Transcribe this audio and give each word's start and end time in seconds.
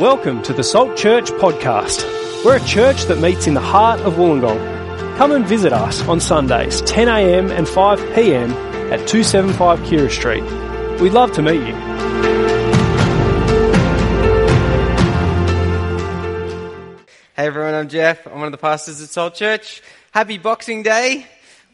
Welcome 0.00 0.42
to 0.42 0.52
the 0.52 0.62
Salt 0.62 0.94
Church 0.94 1.30
podcast. 1.30 2.04
We're 2.44 2.58
a 2.58 2.64
church 2.66 3.04
that 3.04 3.18
meets 3.18 3.46
in 3.46 3.54
the 3.54 3.62
heart 3.62 3.98
of 4.00 4.16
Wollongong. 4.16 5.16
Come 5.16 5.32
and 5.32 5.46
visit 5.46 5.72
us 5.72 6.06
on 6.06 6.20
Sundays, 6.20 6.82
10am 6.82 7.50
and 7.50 7.66
5pm 7.66 8.50
at 8.92 9.08
275 9.08 9.78
Keira 9.80 10.10
Street. 10.10 10.42
We'd 11.00 11.14
love 11.14 11.32
to 11.32 11.42
meet 11.42 11.66
you. 11.66 11.74
Hey 17.34 17.46
everyone, 17.46 17.72
I'm 17.72 17.88
Jeff. 17.88 18.26
I'm 18.26 18.34
one 18.34 18.44
of 18.44 18.52
the 18.52 18.58
pastors 18.58 19.00
at 19.00 19.08
Salt 19.08 19.34
Church. 19.34 19.80
Happy 20.10 20.36
Boxing 20.36 20.82
Day, 20.82 21.26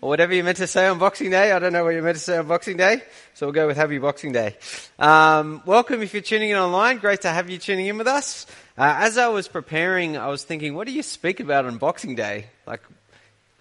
or 0.02 0.08
whatever 0.08 0.34
you're 0.34 0.44
meant 0.44 0.56
to 0.56 0.66
say 0.66 0.88
on 0.88 0.98
Boxing 0.98 1.30
Day. 1.30 1.52
I 1.52 1.60
don't 1.60 1.72
know 1.72 1.84
what 1.84 1.90
you're 1.90 2.02
meant 2.02 2.16
to 2.16 2.22
say 2.22 2.36
on 2.36 2.48
Boxing 2.48 2.76
Day, 2.76 3.00
so 3.34 3.46
we'll 3.46 3.54
go 3.54 3.68
with 3.68 3.76
Happy 3.76 3.98
Boxing 3.98 4.32
Day. 4.32 4.56
Um, 4.98 5.62
welcome 5.64 6.02
if 6.02 6.12
you're 6.12 6.22
tuning 6.22 6.50
in 6.50 6.56
online. 6.56 6.98
Great 6.98 7.22
to 7.22 7.28
have 7.28 7.48
you 7.48 7.56
tuning 7.56 7.86
in 7.86 7.98
with 7.98 8.08
us. 8.08 8.46
Uh, 8.76 8.96
as 8.98 9.16
I 9.16 9.28
was 9.28 9.46
preparing, 9.46 10.16
I 10.16 10.26
was 10.26 10.42
thinking, 10.42 10.74
what 10.74 10.88
do 10.88 10.92
you 10.92 11.04
speak 11.04 11.38
about 11.38 11.66
on 11.66 11.78
Boxing 11.78 12.16
Day? 12.16 12.48
Like, 12.66 12.82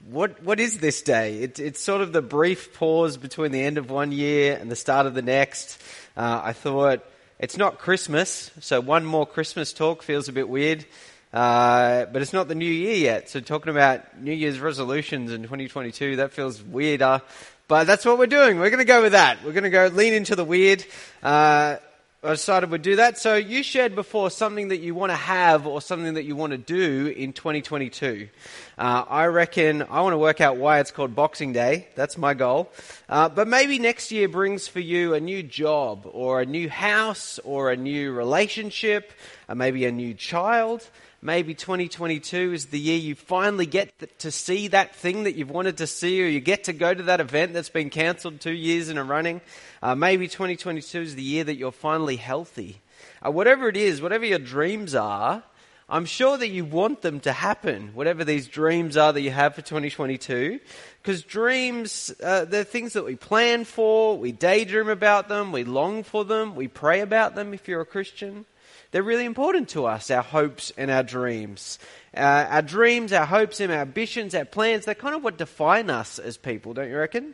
what 0.10 0.42
what 0.42 0.60
is 0.60 0.80
this 0.80 1.04
day? 1.04 1.44
It, 1.44 1.60
it's 1.60 1.80
sort 1.80 2.02
of 2.02 2.12
the 2.12 2.24
brief 2.24 2.74
pause 2.74 3.18
between 3.18 3.52
the 3.52 3.62
end 3.62 3.78
of 3.78 3.92
one 3.92 4.12
year 4.12 4.58
and 4.60 4.72
the 4.72 4.76
start 4.76 5.06
of 5.06 5.14
the 5.14 5.22
next. 5.22 5.80
Uh, 6.18 6.42
I 6.44 6.54
thought 6.54 7.06
it's 7.38 7.56
not 7.56 7.78
Christmas, 7.78 8.50
so 8.62 8.82
one 8.82 9.06
more 9.06 9.28
Christmas 9.28 9.74
talk 9.74 10.02
feels 10.02 10.28
a 10.28 10.34
bit 10.34 10.50
weird. 10.50 10.88
Uh, 11.34 12.06
but 12.06 12.22
it's 12.22 12.34
not 12.34 12.48
the 12.48 12.56
new 12.56 12.66
year 12.66 12.96
yet. 12.96 13.30
So 13.30 13.40
talking 13.40 13.72
about 13.72 14.22
New 14.22 14.34
Year's 14.34 14.60
resolutions 14.60 15.32
in 15.32 15.44
2022, 15.44 16.18
that 16.18 16.32
feels 16.32 16.62
weirder. 16.62 17.22
But 17.68 17.86
that's 17.86 18.04
what 18.06 18.18
we're 18.18 18.28
doing. 18.28 18.60
We're 18.60 18.70
going 18.70 18.80
to 18.80 18.86
go 18.86 19.02
with 19.02 19.14
that. 19.14 19.44
We're 19.46 19.54
going 19.54 19.64
to 19.64 19.70
go 19.70 19.88
lean 19.88 20.14
into 20.14 20.36
the 20.36 20.44
weird. 20.44 20.84
Uh, 21.24 21.78
I 22.24 22.30
decided 22.30 22.70
we'd 22.70 22.84
do 22.84 22.98
that. 22.98 23.18
So 23.18 23.36
you 23.36 23.64
shared 23.64 23.96
before 23.96 24.30
something 24.30 24.68
that 24.68 24.78
you 24.78 24.94
want 24.94 25.12
to 25.12 25.16
have 25.16 25.66
or 25.66 25.82
something 25.82 26.14
that 26.14 26.24
you 26.24 26.36
want 26.36 26.52
to 26.52 26.58
do 26.58 27.08
in 27.08 27.34
2022. 27.34 28.30
Uh, 28.78 29.06
I 29.10 29.26
reckon 29.26 29.82
I 29.82 30.02
want 30.02 30.14
to 30.14 30.20
work 30.20 30.40
out 30.40 30.58
why 30.58 30.82
it's 30.82 30.92
called 30.92 31.16
Boxing 31.16 31.52
Day. 31.52 31.88
That's 31.96 32.20
my 32.20 32.36
goal. 32.36 32.72
Uh, 33.10 33.28
but 33.28 33.48
maybe 33.48 33.80
next 33.80 34.12
year 34.12 34.28
brings 34.28 34.68
for 34.68 34.82
you 34.82 35.16
a 35.16 35.20
new 35.20 35.42
job 35.42 36.08
or 36.12 36.42
a 36.42 36.46
new 36.46 36.70
house 36.70 37.40
or 37.44 37.72
a 37.72 37.76
new 37.76 38.12
relationship, 38.12 39.14
or 39.50 39.56
maybe 39.56 39.86
a 39.86 39.92
new 39.92 40.14
child. 40.14 40.88
Maybe 41.24 41.54
2022 41.54 42.52
is 42.52 42.66
the 42.66 42.80
year 42.80 42.98
you 42.98 43.14
finally 43.14 43.68
get 43.68 44.20
to 44.22 44.32
see 44.32 44.70
that 44.70 44.96
thing 44.96 45.26
that 45.26 45.36
you've 45.36 45.52
wanted 45.52 45.78
to 45.78 45.86
see, 45.86 46.24
or 46.24 46.26
you 46.26 46.40
get 46.40 46.64
to 46.64 46.74
go 46.74 46.92
to 46.92 47.04
that 47.04 47.20
event 47.20 47.54
that's 47.54 47.70
been 47.70 47.92
cancelled 47.92 48.42
two 48.42 48.52
years 48.52 48.90
in 48.90 48.98
a 48.98 49.04
running. 49.04 49.40
Uh, 49.84 49.94
maybe 49.94 50.28
2022 50.28 51.00
is 51.00 51.16
the 51.16 51.22
year 51.22 51.44
that 51.44 51.58
you're 51.58 51.72
finally 51.72 52.16
healthy. 52.16 52.82
Uh, 53.24 53.30
whatever 53.30 53.70
it 53.70 53.78
is, 53.78 54.02
whatever 54.02 54.26
your 54.26 54.40
dreams 54.40 54.96
are, 54.96 55.44
I'm 55.88 56.06
sure 56.06 56.40
that 56.40 56.48
you 56.48 56.66
want 56.66 57.04
them 57.04 57.20
to 57.20 57.34
happen, 57.34 57.92
whatever 57.94 58.24
these 58.24 58.48
dreams 58.48 58.98
are 58.98 59.14
that 59.14 59.22
you 59.22 59.30
have 59.30 59.54
for 59.54 59.62
2022. 59.62 60.60
Because 61.04 61.22
dreams, 61.22 62.12
uh, 62.24 62.46
they're 62.46 62.64
things 62.64 62.94
that 62.94 63.06
we 63.06 63.16
plan 63.16 63.66
for, 63.66 64.18
we 64.18 64.32
daydream 64.32 64.90
about 64.90 65.30
them, 65.30 65.52
we 65.52 65.66
long 65.66 66.02
for 66.02 66.26
them, 66.26 66.56
we 66.56 66.68
pray 66.68 67.02
about 67.02 67.36
them 67.36 67.54
if 67.54 67.68
you're 67.68 67.82
a 67.82 67.86
Christian. 67.86 68.46
They're 68.92 69.04
really 69.04 69.26
important 69.26 69.70
to 69.70 69.86
us, 69.86 70.12
our 70.12 70.22
hopes 70.22 70.72
and 70.78 70.92
our 70.92 71.04
dreams. 71.04 71.80
Uh, 72.16 72.46
our 72.50 72.62
dreams, 72.62 73.14
our 73.14 73.26
hopes 73.26 73.62
and 73.62 73.72
our 73.72 73.80
ambitions, 73.80 74.36
our 74.36 74.46
plans, 74.46 74.86
they're 74.86 74.96
kind 74.96 75.16
of 75.16 75.24
what 75.24 75.38
define 75.38 75.90
us 75.90 76.20
as 76.20 76.38
people, 76.38 76.74
don't 76.74 76.90
you 76.90 76.98
reckon? 76.98 77.34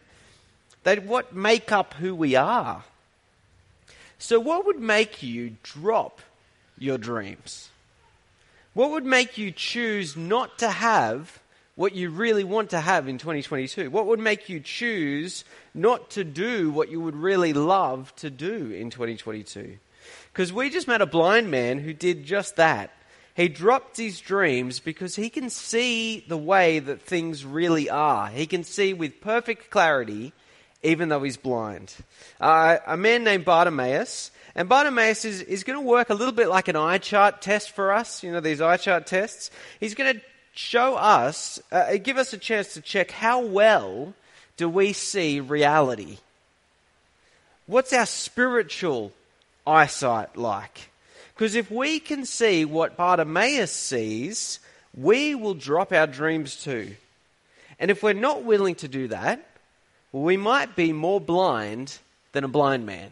They 0.83 0.99
what 0.99 1.36
make 1.36 1.72
up 1.72 1.95
who 1.95 2.14
we 2.14 2.36
are. 2.36 2.83
So 4.19 4.39
what 4.39 4.66
would 4.66 4.80
make 4.80 5.23
you 5.23 5.58
drop 5.64 6.22
your 6.77 6.97
dreams? 6.97 7.69
What 8.73 8.92
would 8.92 9.05
make 9.05 9.38
you 9.39 9.52
choose 9.52 10.16
not 10.16 10.59
to 10.59 10.70
have 10.70 11.39
what 11.77 11.93
you 11.93 12.10
really 12.10 12.43
want 12.43 12.71
to 12.71 12.82
have 12.82 13.08
in 13.08 13.20
2022? 13.20 13.92
What 13.92 14.08
would 14.08 14.20
make 14.20 14.49
you 14.49 14.60
choose 14.60 15.45
not 15.76 16.10
to 16.11 16.23
do 16.23 16.71
what 16.71 16.89
you 16.89 16.99
would 16.99 17.15
really 17.15 17.54
love 17.54 18.14
to 18.17 18.32
do 18.32 18.71
in 18.71 18.89
2022? 18.89 19.77
Because 20.33 20.52
we 20.52 20.71
just 20.71 20.88
met 20.88 21.04
a 21.04 21.05
blind 21.05 21.52
man 21.52 21.77
who 21.77 21.93
did 21.93 22.26
just 22.26 22.55
that. 22.55 22.92
He 23.36 23.48
dropped 23.48 23.95
his 23.95 24.20
dreams 24.20 24.80
because 24.80 25.15
he 25.15 25.30
can 25.30 25.52
see 25.52 26.26
the 26.27 26.38
way 26.38 26.80
that 26.80 27.04
things 27.04 27.45
really 27.45 27.92
are. 27.92 28.27
He 28.27 28.48
can 28.48 28.64
see 28.64 28.95
with 28.95 29.21
perfect 29.21 29.70
clarity, 29.70 30.33
even 30.82 31.09
though 31.09 31.21
he's 31.21 31.38
blind. 31.38 31.94
Uh, 32.42 32.77
a 32.88 32.98
man 32.98 33.23
named 33.23 33.45
Bartimaeus, 33.45 34.32
and 34.55 34.67
Bartimaeus 34.67 35.26
is, 35.26 35.44
is 35.44 35.64
going 35.64 35.77
to 35.77 35.86
work 35.86 36.09
a 36.09 36.15
little 36.15 36.33
bit 36.33 36.48
like 36.48 36.70
an 36.70 36.76
eye 36.76 36.98
chart 36.98 37.39
test 37.44 37.70
for 37.70 37.94
us. 37.94 38.23
You 38.23 38.32
know, 38.32 38.39
these 38.39 38.61
eye 38.61 38.77
chart 38.77 39.05
tests. 39.05 39.52
He's 39.80 39.94
going 39.94 40.15
to 40.15 40.21
show 40.58 40.95
us, 40.95 41.60
uh, 41.72 41.98
give 41.98 42.18
us 42.18 42.34
a 42.34 42.38
chance 42.38 42.73
to 42.73 42.82
check 42.82 43.12
how 43.12 43.45
well 43.45 44.14
do 44.58 44.68
we 44.68 44.94
see 44.94 45.40
reality. 45.40 46.18
What's 47.68 47.94
our 47.94 48.06
spiritual 48.06 49.12
eyesight 49.66 50.38
like? 50.38 50.90
Because 51.36 51.56
if 51.56 51.70
we 51.70 52.00
can 52.00 52.26
see 52.26 52.66
what 52.66 52.98
Bartimaeus 52.98 53.72
sees, 53.72 54.60
we 54.95 55.36
will 55.36 55.54
drop 55.54 55.94
our 55.94 56.08
dreams 56.08 56.56
too. 56.56 56.95
And 57.80 57.92
if 57.92 58.02
we're 58.02 58.14
not 58.14 58.44
willing 58.44 58.76
to 58.76 58.88
do 58.88 59.10
that, 59.10 59.45
we 60.12 60.38
might 60.38 60.76
be 60.76 60.94
more 60.94 61.22
blind 61.22 62.00
than 62.32 62.44
a 62.44 62.48
blind 62.48 62.86
man. 62.86 63.12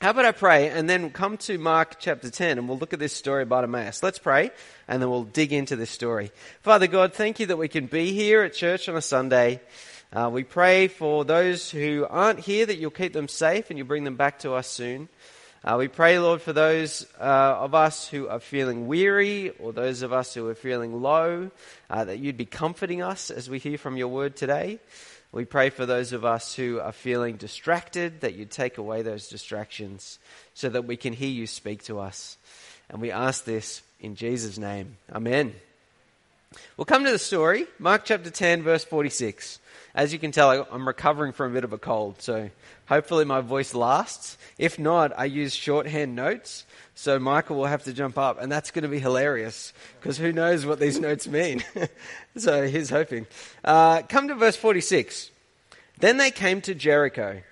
How 0.00 0.10
about 0.10 0.26
I 0.26 0.30
pray 0.30 0.68
and 0.68 0.88
then 0.88 1.10
come 1.10 1.38
to 1.38 1.58
Mark 1.58 1.96
chapter 1.98 2.30
10 2.30 2.56
and 2.56 2.68
we'll 2.68 2.78
look 2.78 2.92
at 2.92 3.00
this 3.00 3.12
story 3.12 3.42
of 3.42 3.48
Bartimaeus. 3.48 4.00
Let's 4.00 4.20
pray 4.20 4.52
and 4.86 5.02
then 5.02 5.10
we'll 5.10 5.24
dig 5.24 5.52
into 5.52 5.74
this 5.74 5.90
story. 5.90 6.30
Father 6.60 6.86
God, 6.86 7.14
thank 7.14 7.40
you 7.40 7.46
that 7.46 7.56
we 7.56 7.66
can 7.66 7.86
be 7.86 8.12
here 8.12 8.42
at 8.42 8.54
church 8.54 8.88
on 8.88 8.96
a 8.96 9.02
Sunday. 9.02 9.60
Uh, 10.12 10.30
we 10.32 10.44
pray 10.44 10.86
for 10.86 11.24
those 11.24 11.68
who 11.68 12.06
aren't 12.08 12.38
here 12.38 12.64
that 12.64 12.78
you'll 12.78 12.92
keep 12.92 13.12
them 13.12 13.26
safe 13.26 13.70
and 13.70 13.78
you 13.78 13.84
bring 13.84 14.04
them 14.04 14.14
back 14.14 14.38
to 14.38 14.52
us 14.52 14.68
soon. 14.68 15.08
Uh, 15.64 15.76
we 15.76 15.88
pray, 15.88 16.18
Lord, 16.18 16.40
for 16.40 16.52
those 16.52 17.04
uh, 17.20 17.22
of 17.22 17.74
us 17.74 18.06
who 18.06 18.28
are 18.28 18.38
feeling 18.38 18.86
weary 18.86 19.50
or 19.58 19.72
those 19.72 20.02
of 20.02 20.12
us 20.12 20.32
who 20.32 20.46
are 20.48 20.54
feeling 20.54 21.02
low, 21.02 21.50
uh, 21.90 22.04
that 22.04 22.18
you'd 22.18 22.36
be 22.36 22.46
comforting 22.46 23.02
us 23.02 23.30
as 23.30 23.50
we 23.50 23.58
hear 23.58 23.76
from 23.76 23.96
your 23.96 24.08
word 24.08 24.36
today. 24.36 24.78
We 25.32 25.44
pray 25.44 25.70
for 25.70 25.84
those 25.84 26.12
of 26.12 26.24
us 26.24 26.54
who 26.54 26.80
are 26.80 26.92
feeling 26.92 27.36
distracted, 27.36 28.20
that 28.20 28.34
you'd 28.34 28.50
take 28.50 28.78
away 28.78 29.02
those 29.02 29.28
distractions 29.28 30.18
so 30.54 30.68
that 30.68 30.86
we 30.86 30.96
can 30.96 31.12
hear 31.12 31.28
you 31.28 31.46
speak 31.46 31.82
to 31.84 31.98
us. 31.98 32.38
And 32.88 33.02
we 33.02 33.10
ask 33.10 33.44
this 33.44 33.82
in 34.00 34.14
Jesus' 34.14 34.58
name. 34.58 34.96
Amen. 35.12 35.54
We'll 36.76 36.86
come 36.86 37.04
to 37.04 37.10
the 37.10 37.18
story, 37.18 37.66
Mark 37.78 38.06
chapter 38.06 38.30
10, 38.30 38.62
verse 38.62 38.82
46. 38.82 39.58
As 39.94 40.14
you 40.14 40.18
can 40.18 40.32
tell, 40.32 40.66
I'm 40.70 40.86
recovering 40.86 41.32
from 41.32 41.50
a 41.50 41.54
bit 41.54 41.64
of 41.64 41.74
a 41.74 41.78
cold, 41.78 42.22
so 42.22 42.48
hopefully 42.86 43.26
my 43.26 43.42
voice 43.42 43.74
lasts. 43.74 44.38
If 44.56 44.78
not, 44.78 45.12
I 45.18 45.26
use 45.26 45.54
shorthand 45.54 46.16
notes, 46.16 46.64
so 46.94 47.18
Michael 47.18 47.56
will 47.56 47.66
have 47.66 47.84
to 47.84 47.92
jump 47.92 48.16
up, 48.16 48.40
and 48.40 48.50
that's 48.50 48.70
going 48.70 48.84
to 48.84 48.88
be 48.88 48.98
hilarious, 48.98 49.74
because 50.00 50.16
who 50.16 50.32
knows 50.32 50.64
what 50.64 50.80
these 50.80 50.98
notes 50.98 51.28
mean. 51.28 51.62
so 52.36 52.66
he's 52.66 52.88
hoping. 52.88 53.26
Uh, 53.62 54.00
come 54.02 54.28
to 54.28 54.34
verse 54.34 54.56
46. 54.56 55.30
Then 55.98 56.16
they 56.16 56.30
came 56.30 56.62
to 56.62 56.74
Jericho. 56.74 57.42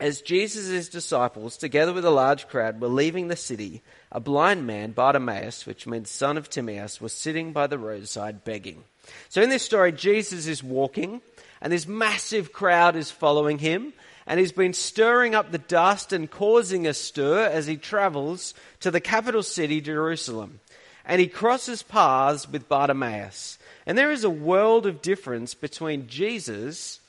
As 0.00 0.22
Jesus' 0.22 0.88
disciples, 0.88 1.56
together 1.56 1.92
with 1.92 2.04
a 2.04 2.10
large 2.10 2.48
crowd, 2.48 2.80
were 2.80 2.88
leaving 2.88 3.28
the 3.28 3.36
city, 3.36 3.82
a 4.10 4.20
blind 4.20 4.66
man, 4.66 4.92
Bartimaeus, 4.92 5.66
which 5.66 5.86
means 5.86 6.10
son 6.10 6.36
of 6.36 6.48
Timaeus, 6.48 7.00
was 7.00 7.12
sitting 7.12 7.52
by 7.52 7.66
the 7.66 7.78
roadside 7.78 8.44
begging. 8.44 8.84
So 9.28 9.42
in 9.42 9.50
this 9.50 9.62
story, 9.62 9.92
Jesus 9.92 10.46
is 10.46 10.62
walking 10.62 11.20
and 11.60 11.72
this 11.72 11.86
massive 11.86 12.52
crowd 12.52 12.96
is 12.96 13.10
following 13.10 13.58
him, 13.58 13.92
and 14.26 14.38
he's 14.38 14.52
been 14.52 14.74
stirring 14.74 15.34
up 15.34 15.50
the 15.50 15.58
dust 15.58 16.12
and 16.12 16.30
causing 16.30 16.86
a 16.86 16.94
stir 16.94 17.46
as 17.46 17.66
he 17.66 17.76
travels 17.76 18.54
to 18.80 18.90
the 18.90 19.00
capital 19.00 19.42
city, 19.42 19.80
Jerusalem. 19.80 20.60
And 21.04 21.20
he 21.20 21.26
crosses 21.26 21.82
paths 21.82 22.48
with 22.48 22.68
Bartimaeus. 22.68 23.58
And 23.86 23.96
there 23.96 24.12
is 24.12 24.24
a 24.24 24.30
world 24.30 24.86
of 24.86 25.00
difference 25.00 25.54
between 25.54 26.06
Jesus 26.06 27.00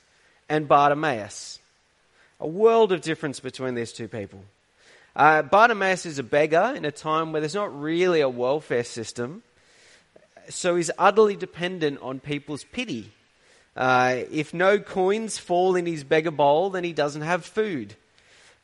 and 0.48 0.68
Bartimaeus. 0.68 1.60
A 2.40 2.48
world 2.48 2.94
of 2.94 3.02
difference 3.02 3.42
between 3.42 3.76
these 3.76 3.92
two 3.92 4.08
people. 4.08 4.46
Uh, 5.20 5.42
Bartimaeus 5.42 6.06
is 6.06 6.18
a 6.18 6.24
beggar 6.24 6.74
in 6.76 6.86
a 6.86 6.92
time 6.92 7.34
where 7.34 7.42
there's 7.42 7.54
not 7.54 7.78
really 7.78 8.22
a 8.22 8.30
welfare 8.30 8.86
system, 8.86 9.44
so 10.48 10.78
he's 10.78 10.90
utterly 10.98 11.36
dependent 11.36 12.00
on 12.02 12.22
people's 12.22 12.64
pity 12.64 13.12
uh, 13.76 14.24
if 14.30 14.54
no 14.54 14.80
coins 14.80 15.38
fall 15.38 15.76
in 15.78 15.86
his 15.86 16.04
beggar 16.04 16.32
bowl, 16.32 16.70
then 16.70 16.84
he 16.84 16.92
doesn't 16.92 17.22
have 17.22 17.46
food. 17.46 17.96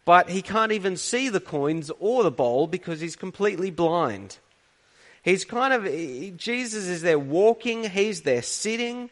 But 0.03 0.29
he 0.29 0.41
can't 0.41 0.73
even 0.73 0.97
see 0.97 1.29
the 1.29 1.39
coins 1.39 1.89
or 1.99 2.23
the 2.23 2.31
bowl 2.31 2.67
because 2.67 2.99
he's 2.99 3.15
completely 3.15 3.71
blind. 3.71 4.37
He's 5.23 5.45
kind 5.45 5.73
of, 5.73 5.85
Jesus 6.37 6.85
is 6.85 7.01
there 7.01 7.17
walking, 7.17 7.89
he's 7.89 8.21
there 8.21 8.41
sitting. 8.41 9.09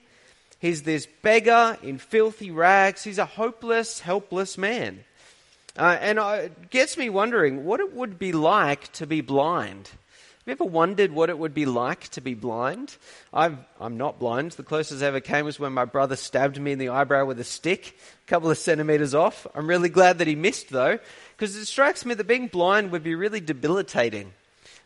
He's 0.60 0.84
this 0.84 1.08
beggar 1.22 1.78
in 1.82 1.98
filthy 1.98 2.52
rags. 2.52 3.04
He's 3.04 3.18
a 3.18 3.26
hopeless, 3.26 4.02
helpless 4.02 4.58
man. 4.58 5.04
Uh, 5.78 5.98
and 6.00 6.20
it 6.20 6.70
gets 6.70 6.98
me 6.98 7.10
wondering 7.10 7.66
what 7.66 7.80
it 7.80 7.96
would 7.96 8.20
be 8.20 8.32
like 8.32 8.92
to 8.94 9.08
be 9.08 9.22
blind. 9.22 9.90
Have 10.46 10.60
you 10.60 10.66
ever 10.66 10.66
wondered 10.66 11.14
what 11.14 11.30
it 11.30 11.40
would 11.40 11.54
be 11.54 11.66
like 11.66 12.10
to 12.10 12.22
be 12.22 12.34
blind? 12.34 12.98
i 13.34 13.46
am 13.80 13.98
not 13.98 14.20
blind. 14.20 14.52
The 14.52 14.64
closest 14.64 15.02
I 15.02 15.08
ever 15.08 15.22
came 15.22 15.46
was 15.46 15.58
when 15.58 15.72
my 15.72 15.86
brother 15.86 16.18
stabbed 16.18 16.60
me 16.60 16.74
in 16.74 16.80
the 16.80 16.90
eyebrow 16.90 17.26
with 17.26 17.40
a 17.40 17.46
stick, 17.46 17.98
a 18.28 18.30
couple 18.30 18.52
of 18.52 18.58
centimeters 18.58 19.16
off. 19.16 19.48
I'm 19.56 19.68
really 19.68 19.90
glad 19.90 20.18
that 20.20 20.28
he 20.28 20.36
missed, 20.36 20.70
though, 20.70 21.00
because 21.38 21.56
it 21.56 21.66
strikes 21.66 22.06
me 22.06 22.14
that 22.14 22.28
being 22.28 22.48
blind 22.48 22.92
would 22.92 23.04
be 23.04 23.16
really 23.16 23.40
debilitating. 23.40 24.34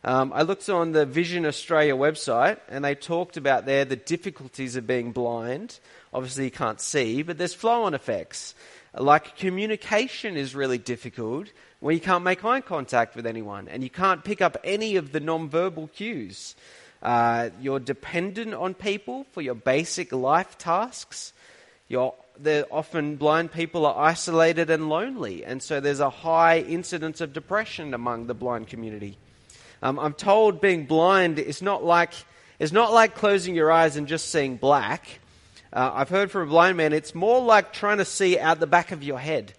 Um, 0.04 0.32
I 0.32 0.42
looked 0.42 0.68
on 0.68 0.92
the 0.92 1.04
Vision 1.04 1.44
Australia 1.44 1.96
website, 1.96 2.60
and 2.68 2.84
they 2.84 2.94
talked 2.94 3.36
about 3.36 3.66
there 3.66 3.84
the 3.84 3.96
difficulties 3.96 4.76
of 4.76 4.86
being 4.86 5.10
blind. 5.10 5.80
Obviously, 6.14 6.44
you 6.44 6.50
can't 6.52 6.80
see, 6.80 7.22
but 7.22 7.36
there's 7.36 7.52
flow 7.52 7.82
on 7.82 7.94
effects. 7.94 8.54
Like 8.94 9.36
communication 9.36 10.36
is 10.36 10.54
really 10.54 10.78
difficult 10.78 11.48
when 11.80 11.94
you 11.94 12.00
can't 12.00 12.24
make 12.24 12.44
eye 12.44 12.60
contact 12.60 13.14
with 13.14 13.26
anyone 13.26 13.68
and 13.68 13.82
you 13.82 13.90
can't 13.90 14.24
pick 14.24 14.40
up 14.40 14.56
any 14.64 14.96
of 14.96 15.12
the 15.12 15.20
non-verbal 15.20 15.88
cues. 15.88 16.56
Uh, 17.02 17.50
you're 17.60 17.80
dependent 17.80 18.54
on 18.54 18.74
people 18.74 19.24
for 19.32 19.42
your 19.42 19.54
basic 19.54 20.12
life 20.12 20.58
tasks. 20.58 21.32
You're, 21.88 22.14
often 22.70 23.16
blind 23.16 23.52
people 23.52 23.84
are 23.84 23.98
isolated 23.98 24.70
and 24.70 24.88
lonely, 24.88 25.44
and 25.44 25.60
so 25.60 25.80
there's 25.80 25.98
a 25.98 26.10
high 26.10 26.60
incidence 26.60 27.20
of 27.20 27.32
depression 27.32 27.94
among 27.94 28.26
the 28.28 28.34
blind 28.34 28.68
community. 28.68 29.18
Um, 29.82 29.98
I'm 29.98 30.12
told 30.14 30.60
being 30.60 30.86
blind 30.86 31.38
is 31.38 31.62
not 31.62 31.84
like 31.84 32.12
it's 32.58 32.72
not 32.72 32.92
like 32.92 33.14
closing 33.14 33.54
your 33.54 33.70
eyes 33.70 33.96
and 33.96 34.06
just 34.06 34.30
seeing 34.30 34.56
black. 34.56 35.20
Uh, 35.72 35.90
I've 35.94 36.08
heard 36.08 36.30
from 36.30 36.42
a 36.42 36.50
blind 36.50 36.76
man, 36.76 36.92
it's 36.92 37.14
more 37.14 37.40
like 37.40 37.72
trying 37.72 37.98
to 37.98 38.04
see 38.04 38.38
out 38.38 38.60
the 38.60 38.66
back 38.66 38.92
of 38.92 39.02
your 39.02 39.18
head. 39.18 39.52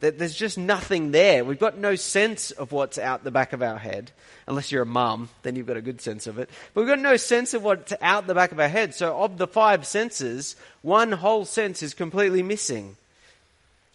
That 0.00 0.18
there's 0.18 0.34
just 0.34 0.58
nothing 0.58 1.12
there. 1.12 1.44
We've 1.44 1.58
got 1.58 1.78
no 1.78 1.94
sense 1.94 2.50
of 2.50 2.72
what's 2.72 2.98
out 2.98 3.24
the 3.24 3.30
back 3.30 3.52
of 3.52 3.62
our 3.62 3.78
head. 3.78 4.10
Unless 4.46 4.72
you're 4.72 4.82
a 4.82 4.86
mum, 4.86 5.30
then 5.42 5.56
you've 5.56 5.66
got 5.66 5.76
a 5.76 5.82
good 5.82 6.00
sense 6.00 6.26
of 6.26 6.38
it. 6.38 6.50
But 6.74 6.80
we've 6.82 6.90
got 6.90 6.98
no 6.98 7.16
sense 7.16 7.54
of 7.54 7.62
what's 7.62 7.94
out 8.02 8.26
the 8.26 8.34
back 8.34 8.52
of 8.52 8.60
our 8.60 8.68
head. 8.68 8.94
So, 8.94 9.16
of 9.16 9.38
the 9.38 9.46
five 9.46 9.86
senses, 9.86 10.56
one 10.82 11.12
whole 11.12 11.44
sense 11.44 11.82
is 11.82 11.94
completely 11.94 12.42
missing. 12.42 12.96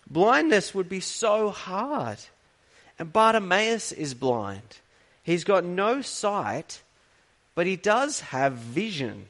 Blindness 0.10 0.74
would 0.74 0.90
be 0.90 1.02
so 1.02 1.50
hard. 1.50 2.18
And 2.98 3.14
Bartimaeus 3.14 3.92
is 3.92 4.14
blind. 4.14 4.78
He's 5.22 5.44
got 5.44 5.64
no 5.64 6.02
sight, 6.02 6.82
but 7.54 7.68
he 7.68 7.76
does 7.76 8.22
have 8.22 8.54
vision 8.54 9.28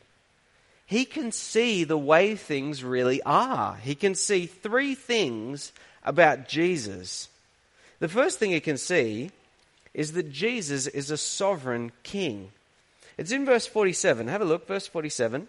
he 0.90 1.06
can 1.06 1.32
see 1.32 1.84
the 1.84 2.00
way 2.00 2.36
things 2.36 2.84
really 2.84 3.22
are. 3.22 3.76
He 3.76 3.94
can 3.94 4.16
see 4.16 4.48
three 4.48 4.96
things 4.96 5.72
about 6.04 6.50
Jesus. 6.50 7.30
The 8.00 8.08
first 8.08 8.40
thing 8.40 8.50
he 8.50 8.60
can 8.60 8.80
see 8.80 9.30
is 9.94 10.14
that 10.14 10.32
Jesus 10.32 10.88
is 10.88 11.12
a 11.12 11.18
sovereign 11.18 11.92
king. 12.02 12.50
It's 13.20 13.32
in 13.32 13.46
verse 13.46 13.68
47. 13.68 14.30
Have 14.30 14.42
a 14.42 14.46
look, 14.46 14.66
verse 14.66 14.88
47. 14.88 15.48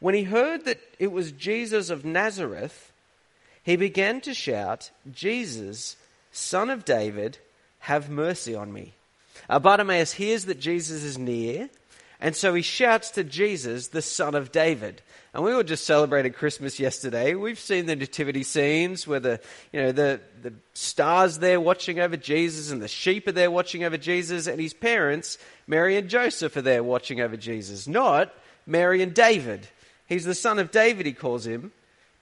When 0.00 0.14
he 0.14 0.24
heard 0.24 0.66
that 0.66 0.80
it 0.98 1.10
was 1.10 1.32
Jesus 1.32 1.88
of 1.88 2.04
Nazareth, 2.04 2.92
he 3.64 3.76
began 3.76 4.20
to 4.20 4.34
shout, 4.34 4.90
Jesus, 5.10 5.96
son 6.30 6.68
of 6.68 6.84
David, 6.84 7.38
have 7.78 8.10
mercy 8.10 8.54
on 8.54 8.70
me. 8.70 8.92
Uh, 9.48 9.58
Bartimaeus 9.60 10.12
hears 10.12 10.44
that 10.44 10.60
Jesus 10.60 11.02
is 11.02 11.16
near 11.16 11.70
and 12.20 12.34
so 12.34 12.54
he 12.54 12.62
shouts 12.62 13.10
to 13.12 13.24
Jesus, 13.24 13.88
the 13.88 14.02
son 14.02 14.34
of 14.34 14.50
David. 14.50 15.02
And 15.34 15.44
we 15.44 15.52
all 15.52 15.62
just 15.62 15.84
celebrated 15.84 16.34
Christmas 16.34 16.80
yesterday. 16.80 17.34
We've 17.34 17.58
seen 17.58 17.84
the 17.84 17.94
nativity 17.94 18.42
scenes 18.42 19.06
where 19.06 19.20
the, 19.20 19.40
you 19.70 19.82
know, 19.82 19.92
the, 19.92 20.20
the 20.40 20.54
stars 20.72 21.38
there 21.38 21.60
watching 21.60 22.00
over 22.00 22.16
Jesus 22.16 22.70
and 22.70 22.80
the 22.80 22.88
sheep 22.88 23.28
are 23.28 23.32
there 23.32 23.50
watching 23.50 23.84
over 23.84 23.98
Jesus 23.98 24.46
and 24.46 24.58
his 24.58 24.72
parents, 24.72 25.36
Mary 25.66 25.98
and 25.98 26.08
Joseph, 26.08 26.56
are 26.56 26.62
there 26.62 26.82
watching 26.82 27.20
over 27.20 27.36
Jesus. 27.36 27.86
Not 27.86 28.32
Mary 28.66 29.02
and 29.02 29.12
David. 29.12 29.68
He's 30.06 30.24
the 30.24 30.34
son 30.34 30.58
of 30.58 30.70
David, 30.70 31.04
he 31.04 31.12
calls 31.12 31.46
him. 31.46 31.72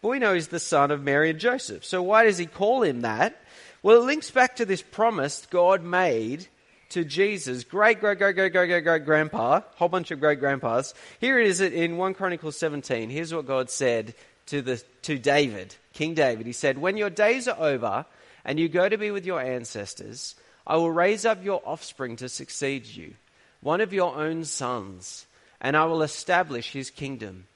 But 0.03 0.09
we 0.09 0.19
know 0.19 0.35
he's 0.35 0.49
the 0.49 0.59
son 0.59 0.91
of 0.91 1.03
Mary 1.03 1.31
and 1.31 1.39
Joseph. 1.39 1.85
So 1.85 2.03
why 2.03 2.25
does 2.25 2.39
he 2.39 2.47
call 2.47 2.83
him 2.83 3.03
that? 3.03 3.41
Well, 3.83 4.03
it 4.03 4.07
links 4.07 4.31
back 4.31 4.57
to 4.57 4.65
this 4.65 4.83
promise 4.83 5.47
God 5.51 5.85
made 5.85 6.49
to 6.95 7.05
Jesus, 7.05 7.65
great, 7.65 7.99
great, 7.99 8.19
great, 8.19 8.37
great, 8.37 8.53
great, 8.53 8.69
great, 8.69 8.85
great 8.85 9.05
grandpa, 9.05 9.63
whole 9.75 9.89
bunch 9.89 10.13
of 10.13 10.21
great 10.21 10.39
grandpas. 10.39 10.95
Here 11.19 11.41
it 11.41 11.49
is 11.49 11.61
in 11.61 11.97
1 11.97 12.15
Chronicles 12.15 12.57
17. 12.57 13.11
Here's 13.11 13.35
what 13.35 13.49
God 13.49 13.69
said 13.69 14.15
to, 14.47 14.63
the, 14.63 14.81
to 15.03 15.19
David, 15.19 15.75
King 15.93 16.15
David. 16.15 16.47
He 16.47 16.53
said, 16.53 16.79
When 16.79 16.97
your 16.97 17.11
days 17.11 17.49
are 17.49 17.61
over 17.61 18.07
and 18.45 18.61
you 18.61 18.69
go 18.69 18.89
to 18.89 18.97
be 18.97 19.11
with 19.11 19.27
your 19.27 19.41
ancestors, 19.41 20.37
I 20.65 20.77
will 20.77 20.93
raise 20.93 21.27
up 21.27 21.45
your 21.45 21.61
offspring 21.65 22.15
to 22.17 22.29
succeed 22.29 22.87
you, 22.87 23.15
one 23.61 23.81
of 23.81 23.93
your 23.93 24.15
own 24.15 24.45
sons, 24.45 25.27
and 25.61 25.77
I 25.77 25.87
will 25.87 26.03
establish 26.03 26.71
his 26.71 26.91
kingdom. 26.91 27.47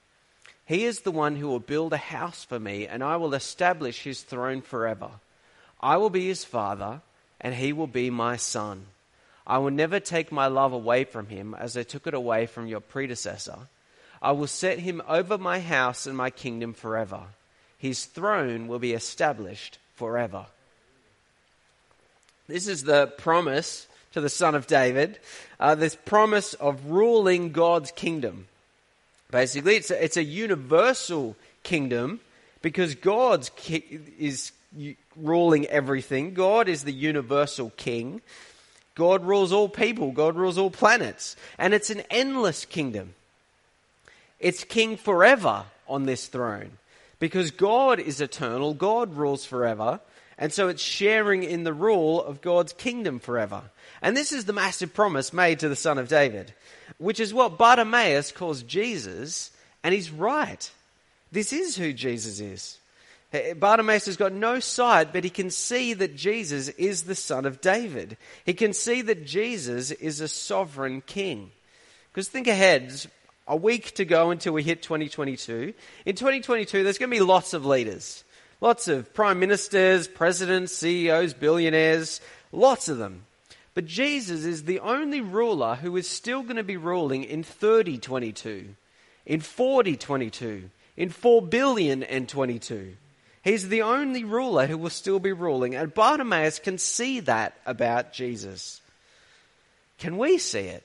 He 0.65 0.83
is 0.83 0.99
the 0.99 1.11
one 1.11 1.37
who 1.37 1.47
will 1.47 1.61
build 1.61 1.93
a 1.93 1.97
house 1.97 2.43
for 2.43 2.59
me, 2.59 2.87
and 2.87 3.01
I 3.01 3.15
will 3.15 3.33
establish 3.33 4.03
his 4.03 4.21
throne 4.21 4.61
forever. 4.61 5.11
I 5.79 5.95
will 5.95 6.09
be 6.09 6.27
his 6.27 6.43
father, 6.43 6.99
and 7.39 7.55
he 7.55 7.71
will 7.71 7.87
be 7.87 8.09
my 8.09 8.35
son. 8.35 8.85
I 9.49 9.57
will 9.57 9.71
never 9.71 9.99
take 9.99 10.31
my 10.31 10.45
love 10.45 10.73
away 10.73 11.05
from 11.05 11.25
him 11.25 11.55
as 11.55 11.75
I 11.75 11.81
took 11.81 12.05
it 12.05 12.13
away 12.13 12.45
from 12.45 12.67
your 12.67 12.81
predecessor. 12.81 13.57
I 14.21 14.33
will 14.33 14.45
set 14.45 14.77
him 14.77 15.01
over 15.07 15.39
my 15.39 15.59
house 15.59 16.05
and 16.05 16.15
my 16.15 16.29
kingdom 16.29 16.73
forever. 16.73 17.21
His 17.79 18.05
throne 18.05 18.67
will 18.67 18.77
be 18.77 18.93
established 18.93 19.79
forever. 19.95 20.45
This 22.47 22.67
is 22.67 22.83
the 22.83 23.07
promise 23.07 23.87
to 24.13 24.21
the 24.21 24.29
son 24.29 24.53
of 24.53 24.67
David, 24.67 25.17
uh, 25.59 25.73
this 25.73 25.95
promise 25.95 26.53
of 26.53 26.91
ruling 26.91 27.51
God's 27.51 27.91
kingdom. 27.91 28.47
Basically, 29.31 29.77
it's 29.77 29.89
a, 29.89 30.03
it's 30.03 30.17
a 30.17 30.23
universal 30.23 31.35
kingdom 31.63 32.19
because 32.61 32.93
God 32.93 33.49
ki- 33.55 33.99
is 34.19 34.51
ruling 35.15 35.65
everything. 35.67 36.35
God 36.35 36.67
is 36.67 36.83
the 36.83 36.93
universal 36.93 37.71
king. 37.77 38.21
God 38.99 39.23
rules 39.23 39.53
all 39.53 39.69
people, 39.69 40.11
God 40.11 40.35
rules 40.35 40.57
all 40.57 40.69
planets, 40.69 41.37
and 41.57 41.73
it's 41.73 41.89
an 41.89 42.03
endless 42.11 42.65
kingdom. 42.65 43.13
It's 44.41 44.65
king 44.65 44.97
forever 44.97 45.63
on 45.87 46.05
this 46.05 46.27
throne 46.27 46.71
because 47.17 47.49
God 47.51 48.01
is 48.01 48.19
eternal, 48.19 48.73
God 48.73 49.15
rules 49.15 49.45
forever, 49.45 50.01
and 50.37 50.51
so 50.51 50.67
it's 50.67 50.81
sharing 50.81 51.43
in 51.43 51.63
the 51.63 51.71
rule 51.71 52.21
of 52.21 52.41
God's 52.41 52.73
kingdom 52.73 53.19
forever. 53.19 53.61
And 54.01 54.17
this 54.17 54.33
is 54.33 54.43
the 54.43 54.51
massive 54.51 54.93
promise 54.93 55.31
made 55.31 55.59
to 55.59 55.69
the 55.69 55.77
son 55.77 55.97
of 55.97 56.09
David, 56.09 56.53
which 56.97 57.21
is 57.21 57.33
what 57.33 57.57
Bartimaeus 57.57 58.33
calls 58.33 58.63
Jesus, 58.63 59.51
and 59.81 59.93
he's 59.93 60.11
right. 60.11 60.69
This 61.31 61.53
is 61.53 61.77
who 61.77 61.93
Jesus 61.93 62.41
is. 62.41 62.78
Eh, 63.31 63.53
Bartimaeus 63.53 64.05
has 64.05 64.17
got 64.17 64.33
no 64.33 64.59
sight, 64.59 65.13
but 65.13 65.23
he 65.23 65.29
can 65.29 65.51
see 65.51 65.93
that 65.93 66.15
Jesus 66.15 66.69
is 66.69 67.03
the 67.03 67.15
son 67.15 67.45
of 67.45 67.61
David. 67.61 68.17
He 68.45 68.53
can 68.53 68.73
see 68.73 69.01
that 69.03 69.25
Jesus 69.25 69.91
is 69.91 70.19
a 70.19 70.27
sovereign 70.27 71.01
king. 71.01 71.51
Because 72.11 72.27
think 72.27 72.47
ahead, 72.47 73.05
a 73.47 73.55
week 73.55 73.93
to 73.95 74.05
go 74.05 74.31
until 74.31 74.53
we 74.53 74.63
hit 74.63 74.81
2022. 74.81 75.73
In 76.05 76.15
2022, 76.15 76.83
there's 76.83 76.97
going 76.97 77.11
to 77.11 77.17
be 77.17 77.21
lots 77.21 77.53
of 77.53 77.65
leaders. 77.65 78.23
Lots 78.61 78.87
of 78.87 79.13
prime 79.13 79.39
ministers, 79.39 80.07
presidents, 80.07 80.73
CEOs, 80.73 81.33
billionaires, 81.33 82.21
lots 82.51 82.89
of 82.89 82.97
them. 82.97 83.25
But 83.73 83.85
Jesus 83.85 84.43
is 84.43 84.63
the 84.63 84.79
only 84.79 85.21
ruler 85.21 85.75
who 85.75 85.95
is 85.95 86.09
still 86.09 86.41
going 86.41 86.57
to 86.57 86.63
be 86.63 86.77
ruling 86.77 87.23
in 87.23 87.43
3022, 87.43 88.75
in 89.25 89.39
4022, 89.39 90.69
in 90.97 91.09
4 91.09 91.41
billion 91.43 92.03
and 92.03 92.27
22. 92.27 92.97
He's 93.43 93.69
the 93.69 93.83
only 93.83 94.23
ruler 94.23 94.67
who 94.67 94.77
will 94.77 94.89
still 94.89 95.19
be 95.19 95.31
ruling, 95.31 95.75
and 95.75 95.93
Bartimaeus 95.93 96.59
can 96.59 96.77
see 96.77 97.21
that 97.21 97.55
about 97.65 98.11
Jesus. 98.11 98.81
Can 99.97 100.17
we 100.17 100.37
see 100.37 100.59
it? 100.59 100.83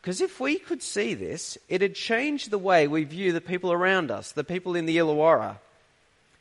Because 0.00 0.20
if 0.20 0.40
we 0.40 0.56
could 0.56 0.82
see 0.82 1.14
this, 1.14 1.58
it'd 1.68 1.94
change 1.94 2.46
the 2.46 2.58
way 2.58 2.88
we 2.88 3.04
view 3.04 3.32
the 3.32 3.40
people 3.40 3.72
around 3.72 4.10
us, 4.10 4.32
the 4.32 4.44
people 4.44 4.74
in 4.74 4.86
the 4.86 4.96
Illawarra 4.96 5.58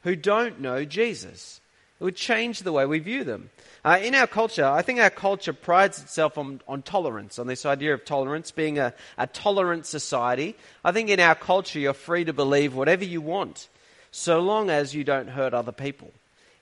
who 0.03 0.15
don't 0.15 0.61
know 0.61 0.85
Jesus. 0.85 1.59
It 1.99 2.03
would 2.03 2.15
change 2.15 2.59
the 2.59 2.71
way 2.71 2.85
we 2.85 2.99
view 2.99 3.23
them. 3.23 3.49
Uh, 3.83 3.99
in 4.01 4.15
our 4.15 4.27
culture, 4.27 4.65
I 4.65 4.83
think 4.83 4.99
our 4.99 5.09
culture 5.09 5.53
prides 5.53 6.01
itself 6.01 6.37
on, 6.37 6.61
on 6.67 6.81
tolerance, 6.81 7.39
on 7.39 7.47
this 7.47 7.65
idea 7.65 7.93
of 7.93 8.05
tolerance, 8.05 8.51
being 8.51 8.77
a, 8.79 8.93
a 9.17 9.27
tolerant 9.27 9.85
society. 9.85 10.55
I 10.83 10.91
think 10.91 11.09
in 11.09 11.19
our 11.19 11.35
culture, 11.35 11.79
you're 11.79 11.93
free 11.93 12.23
to 12.25 12.33
believe 12.33 12.75
whatever 12.75 13.03
you 13.03 13.21
want 13.21 13.67
so 14.11 14.39
long 14.39 14.69
as 14.69 14.95
you 14.95 15.03
don't 15.03 15.29
hurt 15.29 15.53
other 15.53 15.71
people. 15.71 16.11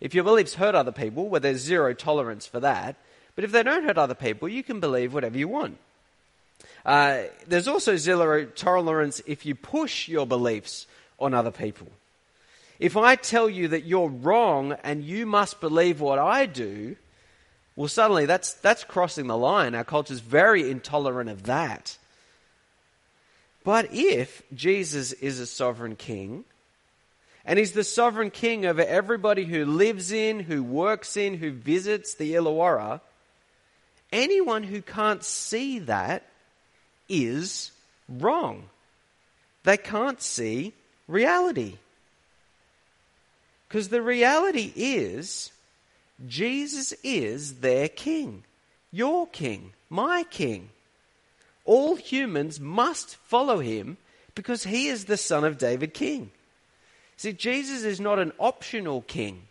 If 0.02 0.14
your 0.14 0.24
beliefs 0.24 0.56
hurt 0.56 0.76
other 0.76 0.92
people, 0.92 1.30
well, 1.30 1.42
there's 1.42 1.62
zero 1.62 1.94
tolerance 1.94 2.46
for 2.46 2.60
that. 2.60 2.96
But 3.36 3.44
if 3.44 3.52
they 3.52 3.64
don't 3.64 3.84
hurt 3.84 3.98
other 3.98 4.16
people, 4.16 4.48
you 4.48 4.64
can 4.64 4.80
believe 4.80 5.14
whatever 5.14 5.38
you 5.38 5.48
want. 5.48 5.78
Uh, 6.86 7.24
there's 7.48 7.68
also 7.68 7.96
zero 7.98 8.46
tolerance 8.46 9.22
if 9.26 9.46
you 9.46 9.56
push 9.56 10.08
your 10.08 10.26
beliefs 10.28 10.88
on 11.20 11.34
other 11.34 11.52
people. 11.52 11.88
If 12.80 12.98
I 12.98 13.16
tell 13.16 13.50
you 13.50 13.70
that 13.70 13.86
you're 13.86 14.10
wrong 14.10 14.74
and 14.84 15.04
you 15.04 15.26
must 15.26 15.62
believe 15.62 16.02
what 16.02 16.20
I 16.20 16.46
do, 16.46 16.98
Well, 17.76 17.90
suddenly 17.90 18.26
that's, 18.26 18.54
that's 18.54 18.84
crossing 18.84 19.28
the 19.28 19.38
line. 19.38 19.76
Our 19.76 19.84
culture's 19.84 20.22
very 20.22 20.70
intolerant 20.70 21.30
of 21.30 21.44
that. 21.44 21.98
But 23.64 23.94
if 23.94 24.44
Jesus 24.54 25.12
is 25.12 25.40
a 25.40 25.46
sovereign 25.46 25.96
king, 25.96 26.46
and 27.46 27.60
he's 27.60 27.74
the 27.74 27.84
sovereign 27.84 28.32
king 28.32 28.66
over 28.66 28.82
everybody 28.82 29.46
who 29.46 29.66
lives 29.66 30.12
in, 30.12 30.40
who 30.40 30.64
works 30.64 31.16
in, 31.16 31.36
who 31.36 31.52
visits 31.52 32.16
the 32.16 32.34
Illawarra, 32.34 33.02
anyone 34.12 34.64
who 34.64 34.82
can't 34.82 35.24
see 35.24 35.80
that 35.80 36.24
is 37.08 37.72
wrong. 38.10 38.64
They 39.64 39.78
can't 39.78 40.22
see 40.22 40.74
reality. 41.08 41.78
Because 43.68 43.90
the 43.90 44.02
reality 44.02 44.72
is, 44.76 45.52
Jesus 46.28 46.94
is 47.04 47.56
their 47.56 47.90
king, 47.90 48.44
your 48.92 49.28
king, 49.28 49.74
my 49.90 50.24
king. 50.24 50.70
All 51.66 51.96
humans 51.96 52.60
must 52.60 53.16
follow 53.16 53.60
him 53.60 53.98
because 54.34 54.64
he 54.64 54.88
is 54.88 55.06
the 55.06 55.18
son 55.18 55.44
of 55.44 55.58
David 55.58 55.94
king. 55.94 56.32
See, 57.18 57.34
Jesus 57.34 57.84
is 57.84 58.00
not 58.00 58.20
an 58.20 58.34
optional 58.40 59.02
king. 59.02 59.44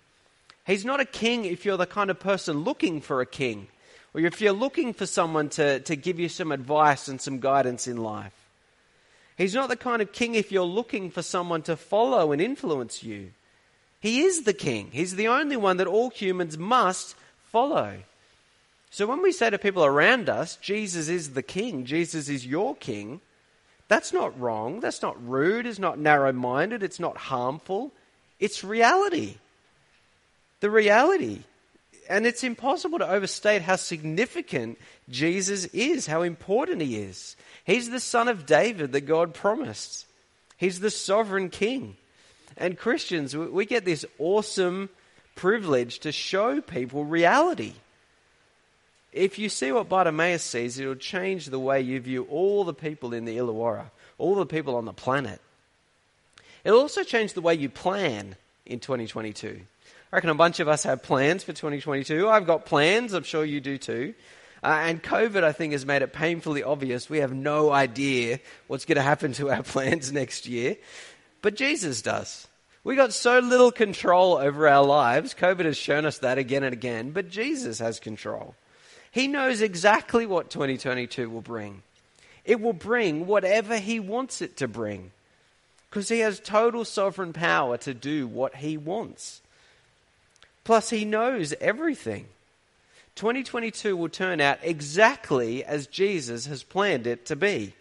He's 0.66 0.84
not 0.84 1.00
a 1.00 1.04
king 1.04 1.44
if 1.44 1.64
you're 1.64 1.76
the 1.76 1.86
kind 1.86 2.10
of 2.10 2.20
person 2.20 2.64
looking 2.64 3.00
for 3.00 3.20
a 3.20 3.26
king, 3.26 3.68
or 4.14 4.20
if 4.20 4.40
you're 4.40 4.52
looking 4.52 4.94
for 4.94 5.06
someone 5.06 5.48
to, 5.50 5.80
to 5.80 5.96
give 5.96 6.18
you 6.18 6.28
some 6.28 6.52
advice 6.52 7.08
and 7.08 7.20
some 7.20 7.40
guidance 7.40 7.86
in 7.86 7.96
life. 7.96 8.32
He's 9.36 9.54
not 9.54 9.68
the 9.68 9.76
kind 9.76 10.00
of 10.00 10.12
king 10.12 10.34
if 10.34 10.52
you're 10.52 10.62
looking 10.64 11.10
for 11.10 11.22
someone 11.22 11.62
to 11.62 11.76
follow 11.76 12.32
and 12.32 12.40
influence 12.40 13.02
you. 13.02 13.32
He 14.00 14.20
is 14.22 14.42
the 14.42 14.52
king. 14.52 14.90
He's 14.92 15.16
the 15.16 15.28
only 15.28 15.56
one 15.56 15.78
that 15.78 15.86
all 15.86 16.10
humans 16.10 16.56
must 16.56 17.16
follow. 17.50 17.96
So 18.90 19.06
when 19.06 19.22
we 19.22 19.32
say 19.32 19.50
to 19.50 19.58
people 19.58 19.84
around 19.84 20.28
us, 20.28 20.56
Jesus 20.56 21.08
is 21.08 21.30
the 21.30 21.42
king, 21.42 21.84
Jesus 21.84 22.28
is 22.28 22.46
your 22.46 22.76
king, 22.76 23.20
that's 23.88 24.12
not 24.12 24.38
wrong. 24.40 24.80
That's 24.80 25.02
not 25.02 25.22
rude. 25.26 25.66
It's 25.66 25.78
not 25.78 25.98
narrow 25.98 26.32
minded. 26.32 26.82
It's 26.82 27.00
not 27.00 27.16
harmful. 27.16 27.92
It's 28.40 28.64
reality. 28.64 29.36
The 30.60 30.70
reality. 30.70 31.42
And 32.08 32.26
it's 32.26 32.44
impossible 32.44 32.98
to 32.98 33.08
overstate 33.08 33.62
how 33.62 33.76
significant 33.76 34.78
Jesus 35.08 35.66
is, 35.66 36.06
how 36.06 36.22
important 36.22 36.82
he 36.82 36.96
is. 36.96 37.36
He's 37.64 37.90
the 37.90 38.00
son 38.00 38.28
of 38.28 38.46
David 38.46 38.92
that 38.92 39.02
God 39.02 39.34
promised, 39.34 40.06
he's 40.56 40.80
the 40.80 40.90
sovereign 40.90 41.50
king. 41.50 41.96
And 42.56 42.78
Christians, 42.78 43.36
we 43.36 43.66
get 43.66 43.84
this 43.84 44.04
awesome 44.18 44.88
privilege 45.34 45.98
to 46.00 46.12
show 46.12 46.60
people 46.60 47.04
reality. 47.04 47.72
If 49.14 49.38
you 49.38 49.48
see 49.48 49.70
what 49.70 49.88
Bartimaeus 49.88 50.42
sees, 50.42 50.76
it'll 50.76 50.96
change 50.96 51.46
the 51.46 51.58
way 51.60 51.80
you 51.80 52.00
view 52.00 52.26
all 52.28 52.64
the 52.64 52.74
people 52.74 53.14
in 53.14 53.24
the 53.24 53.36
Illawarra, 53.36 53.92
all 54.18 54.34
the 54.34 54.44
people 54.44 54.74
on 54.74 54.86
the 54.86 54.92
planet. 54.92 55.40
It'll 56.64 56.80
also 56.80 57.04
change 57.04 57.32
the 57.32 57.40
way 57.40 57.54
you 57.54 57.68
plan 57.68 58.34
in 58.66 58.80
2022. 58.80 59.60
I 60.12 60.16
reckon 60.16 60.30
a 60.30 60.34
bunch 60.34 60.58
of 60.58 60.66
us 60.66 60.82
have 60.82 61.04
plans 61.04 61.44
for 61.44 61.52
2022. 61.52 62.28
I've 62.28 62.44
got 62.44 62.66
plans, 62.66 63.12
I'm 63.12 63.22
sure 63.22 63.44
you 63.44 63.60
do 63.60 63.78
too. 63.78 64.14
Uh, 64.64 64.80
and 64.82 65.00
COVID, 65.00 65.44
I 65.44 65.52
think, 65.52 65.74
has 65.74 65.86
made 65.86 66.02
it 66.02 66.12
painfully 66.12 66.64
obvious 66.64 67.08
we 67.08 67.18
have 67.18 67.32
no 67.32 67.70
idea 67.70 68.40
what's 68.66 68.84
going 68.84 68.96
to 68.96 69.02
happen 69.02 69.32
to 69.34 69.50
our 69.50 69.62
plans 69.62 70.10
next 70.10 70.48
year. 70.48 70.76
But 71.40 71.54
Jesus 71.54 72.02
does. 72.02 72.48
We 72.82 72.96
got 72.96 73.12
so 73.12 73.38
little 73.38 73.70
control 73.70 74.38
over 74.38 74.66
our 74.66 74.84
lives. 74.84 75.34
COVID 75.34 75.66
has 75.66 75.76
shown 75.76 76.04
us 76.04 76.18
that 76.18 76.36
again 76.36 76.64
and 76.64 76.72
again, 76.72 77.12
but 77.12 77.28
Jesus 77.28 77.78
has 77.78 78.00
control. 78.00 78.56
He 79.14 79.28
knows 79.28 79.60
exactly 79.60 80.26
what 80.26 80.50
2022 80.50 81.30
will 81.30 81.40
bring. 81.40 81.82
It 82.44 82.60
will 82.60 82.72
bring 82.72 83.28
whatever 83.28 83.78
He 83.78 84.00
wants 84.00 84.42
it 84.42 84.56
to 84.56 84.66
bring 84.66 85.12
because 85.88 86.08
He 86.08 86.18
has 86.18 86.40
total 86.40 86.84
sovereign 86.84 87.32
power 87.32 87.76
to 87.78 87.94
do 87.94 88.26
what 88.26 88.56
He 88.56 88.76
wants. 88.76 89.40
Plus, 90.64 90.90
He 90.90 91.04
knows 91.04 91.54
everything. 91.60 92.26
2022 93.14 93.96
will 93.96 94.08
turn 94.08 94.40
out 94.40 94.58
exactly 94.62 95.64
as 95.64 95.86
Jesus 95.86 96.46
has 96.46 96.64
planned 96.64 97.06
it 97.06 97.24
to 97.26 97.36
be 97.36 97.72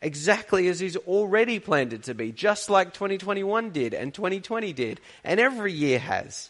exactly 0.00 0.68
as 0.68 0.78
He's 0.78 0.96
already 0.96 1.58
planned 1.58 1.92
it 1.92 2.04
to 2.04 2.14
be, 2.14 2.30
just 2.30 2.70
like 2.70 2.94
2021 2.94 3.70
did 3.70 3.92
and 3.92 4.14
2020 4.14 4.72
did, 4.72 5.00
and 5.24 5.40
every 5.40 5.72
year 5.72 5.98
has. 5.98 6.48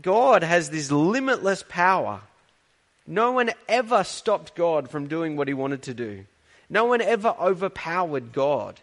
God 0.00 0.42
has 0.42 0.70
this 0.70 0.90
limitless 0.90 1.62
power. 1.68 2.22
No 3.06 3.32
one 3.32 3.50
ever 3.68 4.04
stopped 4.04 4.54
God 4.54 4.90
from 4.90 5.08
doing 5.08 5.36
what 5.36 5.48
He 5.48 5.54
wanted 5.54 5.82
to 5.82 5.94
do, 5.94 6.26
no 6.68 6.84
one 6.84 7.00
ever 7.00 7.34
overpowered 7.40 8.32
God. 8.32 8.80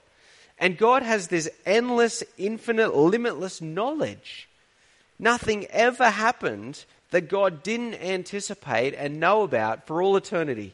And 0.60 0.76
God 0.76 1.04
has 1.04 1.28
this 1.28 1.48
endless, 1.68 2.24
infinite, 2.36 2.96
limitless 2.96 3.62
knowledge. 3.62 4.50
Nothing 5.20 5.68
ever 5.68 6.10
happened 6.10 6.84
that 7.12 7.30
God 7.30 7.62
didn't 7.62 7.94
anticipate 7.94 8.96
and 8.96 9.20
know 9.20 9.44
about 9.44 9.86
for 9.86 10.02
all 10.02 10.18
eternity 10.18 10.74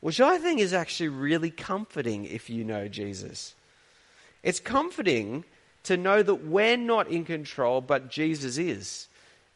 which 0.00 0.20
I 0.20 0.38
think 0.38 0.60
is 0.60 0.72
actually 0.72 1.08
really 1.08 1.50
comforting 1.50 2.24
if 2.24 2.48
you 2.48 2.64
know 2.64 2.88
Jesus. 2.88 3.54
It's 4.42 4.60
comforting 4.60 5.44
to 5.84 5.96
know 5.96 6.22
that 6.22 6.46
we're 6.46 6.76
not 6.76 7.08
in 7.08 7.24
control, 7.24 7.80
but 7.80 8.10
Jesus 8.10 8.58
is. 8.58 9.08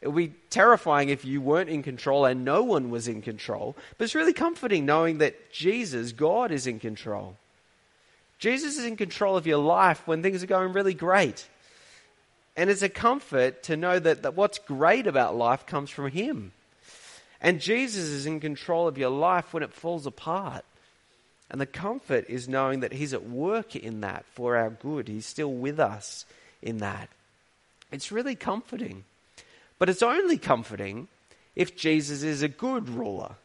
It 0.03 0.09
would 0.09 0.31
be 0.31 0.35
terrifying 0.49 1.07
if 1.07 1.23
you 1.23 1.39
weren't 1.39 1.69
in 1.69 1.81
control 1.81 2.25
and 2.25 2.43
no 2.43 2.61
one 2.61 2.89
was 2.89 3.07
in 3.07 3.21
control, 3.21 3.73
but 3.97 4.03
it's 4.03 4.15
really 4.15 4.33
comforting 4.33 4.85
knowing 4.85 5.19
that 5.19 5.49
Jesus, 5.53 6.11
God, 6.11 6.51
is 6.51 6.67
in 6.67 6.81
control. 6.81 7.37
Jesus 8.37 8.77
is 8.77 8.83
in 8.83 8.97
control 8.97 9.37
of 9.37 9.47
your 9.47 9.59
life 9.59 10.05
when 10.05 10.21
things 10.21 10.43
are 10.43 10.47
going 10.47 10.73
really 10.73 10.93
great. 10.93 11.47
And 12.57 12.69
it's 12.69 12.81
a 12.81 12.89
comfort 12.89 13.63
to 13.63 13.77
know 13.77 13.97
that, 13.97 14.23
that 14.23 14.35
what's 14.35 14.59
great 14.59 15.07
about 15.07 15.37
life 15.37 15.65
comes 15.65 15.89
from 15.89 16.11
Him. 16.11 16.51
And 17.39 17.61
Jesus 17.61 18.03
is 18.03 18.25
in 18.25 18.41
control 18.41 18.89
of 18.89 18.97
your 18.97 19.09
life 19.09 19.53
when 19.53 19.63
it 19.63 19.71
falls 19.71 20.05
apart. 20.05 20.65
And 21.49 21.61
the 21.61 21.65
comfort 21.65 22.25
is 22.27 22.49
knowing 22.49 22.81
that 22.81 22.91
He's 22.91 23.13
at 23.13 23.23
work 23.23 23.73
in 23.73 24.01
that 24.01 24.25
for 24.33 24.57
our 24.57 24.69
good. 24.69 25.07
He's 25.07 25.25
still 25.25 25.53
with 25.53 25.79
us 25.79 26.25
in 26.61 26.79
that. 26.79 27.07
It's 27.89 28.11
really 28.11 28.35
comforting. 28.35 29.05
But 29.83 29.89
it's 29.89 30.01
only 30.01 30.37
comforting 30.37 31.09
if 31.57 31.75
Jesus 31.75 32.23
is 32.23 32.41
a 32.41 32.47
good 32.47 32.87
ruler. 32.87 33.35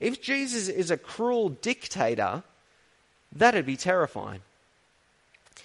If 0.00 0.22
Jesus 0.22 0.68
is 0.68 0.90
a 0.90 0.96
cruel 0.96 1.50
dictator, 1.50 2.42
that'd 3.30 3.66
be 3.66 3.76
terrifying. 3.76 4.40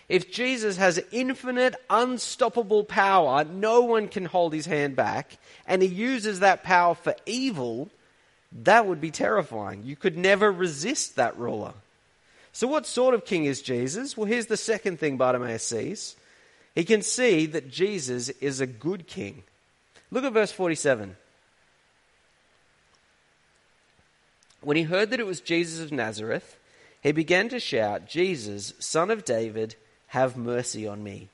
If 0.10 0.34
Jesus 0.34 0.76
has 0.76 1.02
infinite, 1.14 1.76
unstoppable 1.90 2.84
power, 2.84 3.46
no 3.46 3.80
one 3.80 4.10
can 4.10 4.26
hold 4.26 4.52
his 4.52 4.66
hand 4.66 4.98
back, 4.98 5.38
and 5.66 5.82
he 5.82 5.88
uses 5.88 6.42
that 6.42 6.62
power 6.62 6.94
for 6.94 7.16
evil, 7.26 7.90
that 8.52 8.86
would 8.86 9.00
be 9.00 9.12
terrifying. 9.12 9.84
You 9.86 9.96
could 9.96 10.18
never 10.18 10.52
resist 10.52 11.16
that 11.16 11.38
ruler. 11.38 11.72
So, 12.52 12.68
what 12.68 12.86
sort 12.86 13.16
of 13.16 13.24
king 13.24 13.46
is 13.46 13.62
Jesus? 13.62 14.18
Well, 14.18 14.28
here's 14.28 14.48
the 14.48 14.58
second 14.58 15.00
thing 15.00 15.16
Bartimaeus 15.16 15.64
sees. 15.64 16.18
He 16.76 16.84
can 16.84 17.02
see 17.02 17.46
that 17.46 17.72
Jesus 17.72 18.28
is 18.28 18.60
a 18.60 18.68
good 18.68 19.08
king. 19.08 19.44
Look 20.12 20.24
at 20.24 20.34
verse 20.34 20.52
47. 20.52 21.16
When 24.62 24.78
he 24.78 24.84
heard 24.84 25.10
that 25.12 25.20
it 25.20 25.26
was 25.26 25.42
Jesus 25.42 25.84
of 25.84 25.92
Nazareth, 25.92 26.58
he 27.02 27.12
began 27.12 27.50
to 27.50 27.60
shout, 27.60 28.08
Jesus, 28.08 28.74
son 28.80 29.10
of 29.10 29.24
David, 29.24 29.76
have 30.08 30.36
mercy 30.36 30.88
on 30.88 31.04
me. 31.04 31.30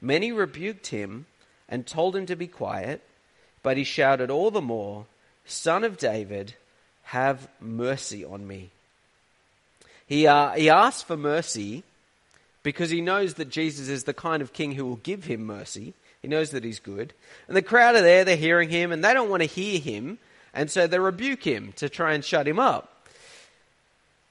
Many 0.00 0.32
rebuked 0.32 0.88
him 0.88 1.26
and 1.68 1.86
told 1.86 2.16
him 2.16 2.26
to 2.26 2.36
be 2.36 2.46
quiet, 2.46 3.02
but 3.62 3.76
he 3.76 3.84
shouted 3.84 4.30
all 4.30 4.50
the 4.50 4.62
more, 4.62 5.06
Son 5.44 5.82
of 5.82 5.98
David, 5.98 6.54
have 7.04 7.48
mercy 7.60 8.24
on 8.24 8.46
me. 8.46 8.70
He, 10.06 10.26
uh, 10.26 10.52
he 10.52 10.70
asked 10.70 11.06
for 11.06 11.16
mercy 11.16 11.82
because 12.62 12.90
he 12.90 13.00
knows 13.00 13.34
that 13.34 13.50
Jesus 13.50 13.88
is 13.88 14.04
the 14.04 14.14
kind 14.14 14.40
of 14.40 14.52
king 14.52 14.72
who 14.72 14.86
will 14.86 14.96
give 14.96 15.24
him 15.24 15.44
mercy. 15.44 15.94
He 16.22 16.28
knows 16.28 16.50
that 16.50 16.64
he's 16.64 16.80
good. 16.80 17.12
And 17.46 17.56
the 17.56 17.62
crowd 17.62 17.96
are 17.96 18.02
there, 18.02 18.24
they're 18.24 18.36
hearing 18.36 18.70
him, 18.70 18.92
and 18.92 19.04
they 19.04 19.14
don't 19.14 19.30
want 19.30 19.42
to 19.42 19.48
hear 19.48 19.78
him, 19.78 20.18
and 20.52 20.70
so 20.70 20.86
they 20.86 20.98
rebuke 20.98 21.44
him 21.44 21.72
to 21.76 21.88
try 21.88 22.14
and 22.14 22.24
shut 22.24 22.48
him 22.48 22.58
up 22.58 22.98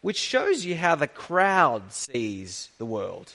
which 0.01 0.17
shows 0.17 0.63
you 0.63 0.75
how 0.75 0.96
the 0.96 1.08
crowd 1.08 1.91
sees 1.91 2.70
the 2.77 2.86
world. 2.86 3.34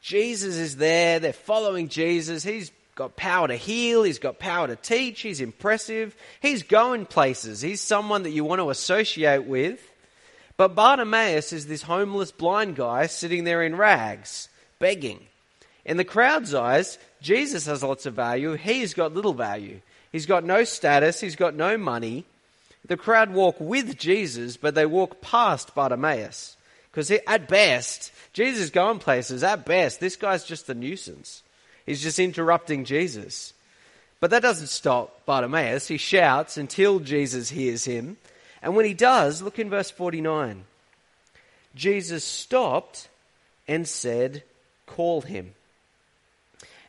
Jesus 0.00 0.56
is 0.56 0.76
there, 0.76 1.18
they're 1.18 1.32
following 1.32 1.88
Jesus. 1.88 2.42
He's 2.42 2.72
got 2.94 3.16
power 3.16 3.48
to 3.48 3.56
heal, 3.56 4.02
he's 4.02 4.18
got 4.18 4.38
power 4.38 4.66
to 4.66 4.76
teach, 4.76 5.20
he's 5.20 5.40
impressive, 5.40 6.16
he's 6.40 6.62
going 6.62 7.06
places, 7.06 7.60
he's 7.60 7.80
someone 7.80 8.22
that 8.22 8.30
you 8.30 8.44
want 8.44 8.60
to 8.60 8.70
associate 8.70 9.44
with. 9.44 9.86
But 10.56 10.74
Bartimaeus 10.74 11.52
is 11.52 11.66
this 11.66 11.82
homeless 11.82 12.32
blind 12.32 12.76
guy 12.76 13.06
sitting 13.06 13.44
there 13.44 13.62
in 13.62 13.76
rags, 13.76 14.48
begging. 14.78 15.20
In 15.84 15.96
the 15.96 16.04
crowd's 16.04 16.54
eyes, 16.54 16.98
Jesus 17.20 17.66
has 17.66 17.82
lots 17.82 18.06
of 18.06 18.14
value, 18.14 18.54
he's 18.54 18.94
got 18.94 19.14
little 19.14 19.34
value. 19.34 19.80
He's 20.12 20.26
got 20.26 20.44
no 20.44 20.64
status, 20.64 21.20
he's 21.20 21.36
got 21.36 21.54
no 21.54 21.78
money. 21.78 22.24
The 22.86 22.96
crowd 22.96 23.32
walk 23.32 23.56
with 23.60 23.98
Jesus, 23.98 24.56
but 24.56 24.74
they 24.74 24.86
walk 24.86 25.20
past 25.20 25.74
Bartimaeus. 25.74 26.56
Because 26.90 27.10
at 27.26 27.46
best, 27.46 28.12
Jesus 28.32 28.64
is 28.64 28.70
going 28.70 28.98
places. 28.98 29.44
At 29.44 29.64
best, 29.64 30.00
this 30.00 30.16
guy's 30.16 30.44
just 30.44 30.68
a 30.68 30.74
nuisance. 30.74 31.42
He's 31.86 32.02
just 32.02 32.18
interrupting 32.18 32.84
Jesus. 32.84 33.52
But 34.18 34.30
that 34.30 34.42
doesn't 34.42 34.68
stop 34.68 35.24
Bartimaeus. 35.24 35.88
He 35.88 35.96
shouts 35.96 36.56
until 36.56 36.98
Jesus 36.98 37.50
hears 37.50 37.84
him. 37.84 38.16
And 38.62 38.74
when 38.74 38.84
he 38.84 38.94
does, 38.94 39.40
look 39.40 39.58
in 39.58 39.70
verse 39.70 39.90
49. 39.90 40.64
Jesus 41.74 42.24
stopped 42.24 43.08
and 43.68 43.86
said, 43.86 44.42
Call 44.86 45.20
him. 45.20 45.54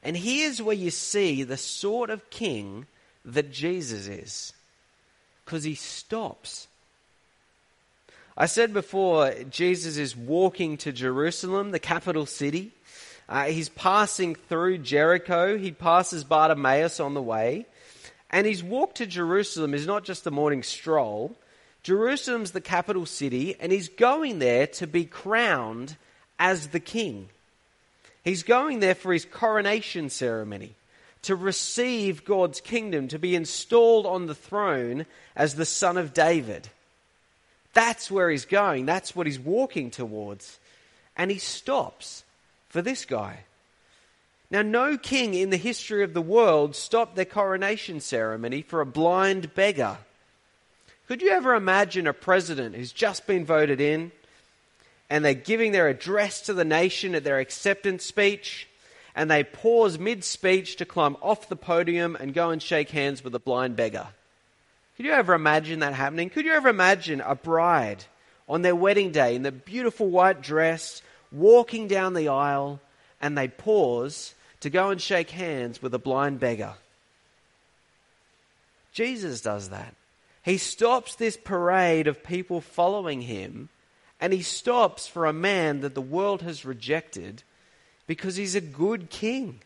And 0.03 0.17
here's 0.17 0.61
where 0.61 0.75
you 0.75 0.91
see 0.91 1.43
the 1.43 1.57
sort 1.57 2.09
of 2.09 2.29
king 2.29 2.87
that 3.25 3.51
Jesus 3.51 4.07
is. 4.07 4.53
Because 5.45 5.63
he 5.63 5.75
stops. 5.75 6.67
I 8.37 8.45
said 8.45 8.73
before, 8.73 9.33
Jesus 9.49 9.97
is 9.97 10.15
walking 10.15 10.77
to 10.77 10.91
Jerusalem, 10.91 11.71
the 11.71 11.79
capital 11.79 12.25
city. 12.25 12.71
Uh, 13.29 13.45
he's 13.45 13.69
passing 13.69 14.35
through 14.35 14.79
Jericho. 14.79 15.57
He 15.57 15.71
passes 15.71 16.23
Bartimaeus 16.23 16.99
on 16.99 17.13
the 17.13 17.21
way. 17.21 17.65
And 18.29 18.47
his 18.47 18.63
walk 18.63 18.95
to 18.95 19.05
Jerusalem 19.05 19.73
is 19.73 19.85
not 19.85 20.05
just 20.05 20.25
a 20.25 20.31
morning 20.31 20.63
stroll. 20.63 21.35
Jerusalem's 21.83 22.51
the 22.51 22.61
capital 22.61 23.05
city, 23.05 23.55
and 23.59 23.71
he's 23.71 23.89
going 23.89 24.39
there 24.39 24.67
to 24.67 24.87
be 24.87 25.05
crowned 25.05 25.97
as 26.39 26.67
the 26.67 26.79
king. 26.79 27.29
He's 28.23 28.43
going 28.43 28.79
there 28.79 28.95
for 28.95 29.13
his 29.13 29.25
coronation 29.25 30.09
ceremony, 30.09 30.75
to 31.23 31.35
receive 31.35 32.25
God's 32.25 32.61
kingdom, 32.61 33.07
to 33.09 33.19
be 33.19 33.35
installed 33.35 34.05
on 34.05 34.25
the 34.25 34.35
throne 34.35 35.05
as 35.35 35.55
the 35.55 35.65
son 35.65 35.97
of 35.97 36.13
David. 36.13 36.69
That's 37.73 38.11
where 38.11 38.29
he's 38.29 38.45
going. 38.45 38.85
That's 38.85 39.15
what 39.15 39.27
he's 39.27 39.39
walking 39.39 39.91
towards. 39.91 40.59
And 41.15 41.31
he 41.31 41.37
stops 41.37 42.23
for 42.69 42.81
this 42.81 43.05
guy. 43.05 43.41
Now, 44.49 44.61
no 44.61 44.97
king 44.97 45.33
in 45.33 45.49
the 45.49 45.57
history 45.57 46.03
of 46.03 46.13
the 46.13 46.21
world 46.21 46.75
stopped 46.75 47.15
their 47.15 47.25
coronation 47.25 48.01
ceremony 48.01 48.61
for 48.61 48.81
a 48.81 48.85
blind 48.85 49.55
beggar. 49.55 49.97
Could 51.07 51.21
you 51.21 51.29
ever 51.29 51.55
imagine 51.55 52.07
a 52.07 52.13
president 52.13 52.75
who's 52.75 52.91
just 52.91 53.25
been 53.27 53.45
voted 53.45 53.79
in 53.79 54.11
and 55.11 55.25
they're 55.25 55.33
giving 55.33 55.73
their 55.73 55.89
address 55.89 56.39
to 56.39 56.53
the 56.53 56.63
nation 56.63 57.15
at 57.15 57.25
their 57.25 57.39
acceptance 57.39 58.05
speech 58.05 58.65
and 59.13 59.29
they 59.29 59.43
pause 59.43 59.99
mid 59.99 60.23
speech 60.23 60.77
to 60.77 60.85
climb 60.85 61.17
off 61.21 61.49
the 61.49 61.55
podium 61.57 62.15
and 62.15 62.33
go 62.33 62.49
and 62.49 62.63
shake 62.63 62.89
hands 62.91 63.21
with 63.21 63.35
a 63.35 63.39
blind 63.39 63.75
beggar? 63.75 64.07
Could 64.95 65.05
you 65.05 65.11
ever 65.11 65.33
imagine 65.33 65.79
that 65.79 65.93
happening? 65.93 66.29
Could 66.29 66.45
you 66.45 66.53
ever 66.53 66.69
imagine 66.69 67.19
a 67.19 67.35
bride 67.35 68.05
on 68.47 68.61
their 68.61 68.75
wedding 68.75 69.11
day 69.11 69.35
in 69.35 69.43
the 69.43 69.51
beautiful 69.51 70.09
white 70.09 70.41
dress 70.41 71.01
walking 71.29 71.89
down 71.89 72.13
the 72.13 72.29
aisle 72.29 72.79
and 73.21 73.37
they 73.37 73.49
pause 73.49 74.33
to 74.61 74.69
go 74.69 74.91
and 74.91 75.01
shake 75.01 75.31
hands 75.31 75.81
with 75.81 75.93
a 75.93 75.99
blind 75.99 76.39
beggar? 76.39 76.75
Jesus 78.93 79.41
does 79.41 79.71
that. 79.71 79.93
He 80.41 80.57
stops 80.57 81.15
this 81.15 81.35
parade 81.35 82.07
of 82.07 82.23
people 82.23 82.61
following 82.61 83.23
him 83.23 83.67
and 84.21 84.31
he 84.31 84.43
stops 84.43 85.07
for 85.07 85.25
a 85.25 85.33
man 85.33 85.81
that 85.81 85.95
the 85.95 86.01
world 86.01 86.43
has 86.43 86.63
rejected 86.63 87.41
because 88.05 88.35
he's 88.35 88.55
a 88.55 88.61
good 88.61 89.09
king. 89.09 89.59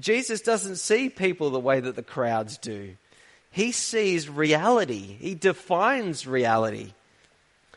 Jesus 0.00 0.40
doesn't 0.40 0.76
see 0.76 1.08
people 1.08 1.50
the 1.50 1.60
way 1.60 1.78
that 1.78 1.94
the 1.94 2.02
crowds 2.02 2.58
do. 2.58 2.96
He 3.52 3.70
sees 3.70 4.28
reality, 4.28 5.16
he 5.20 5.36
defines 5.36 6.26
reality. 6.26 6.92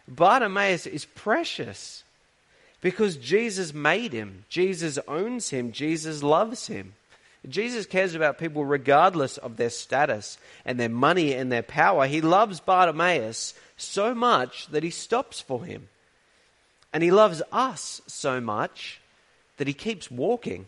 Bartimaeus 0.07 0.87
is 0.87 1.05
precious 1.05 2.03
because 2.81 3.17
Jesus 3.17 3.73
made 3.73 4.13
him, 4.13 4.45
Jesus 4.49 4.97
owns 5.07 5.49
him, 5.49 5.71
Jesus 5.71 6.23
loves 6.23 6.67
him. 6.67 6.93
Jesus 7.47 7.85
cares 7.85 8.15
about 8.15 8.39
people 8.39 8.65
regardless 8.65 9.37
of 9.37 9.55
their 9.55 9.69
status 9.69 10.37
and 10.65 10.79
their 10.79 10.89
money 10.89 11.33
and 11.33 11.51
their 11.51 11.63
power. 11.63 12.07
He 12.07 12.19
loves 12.19 12.59
Bartimaeus 12.59 13.53
so 13.77 14.13
much 14.13 14.67
that 14.67 14.83
he 14.83 14.89
stops 14.89 15.39
for 15.39 15.63
him. 15.63 15.87
And 16.91 17.03
he 17.03 17.11
loves 17.11 17.41
us 17.51 18.01
so 18.07 18.41
much 18.41 18.99
that 19.57 19.67
he 19.67 19.73
keeps 19.73 20.09
walking. 20.09 20.65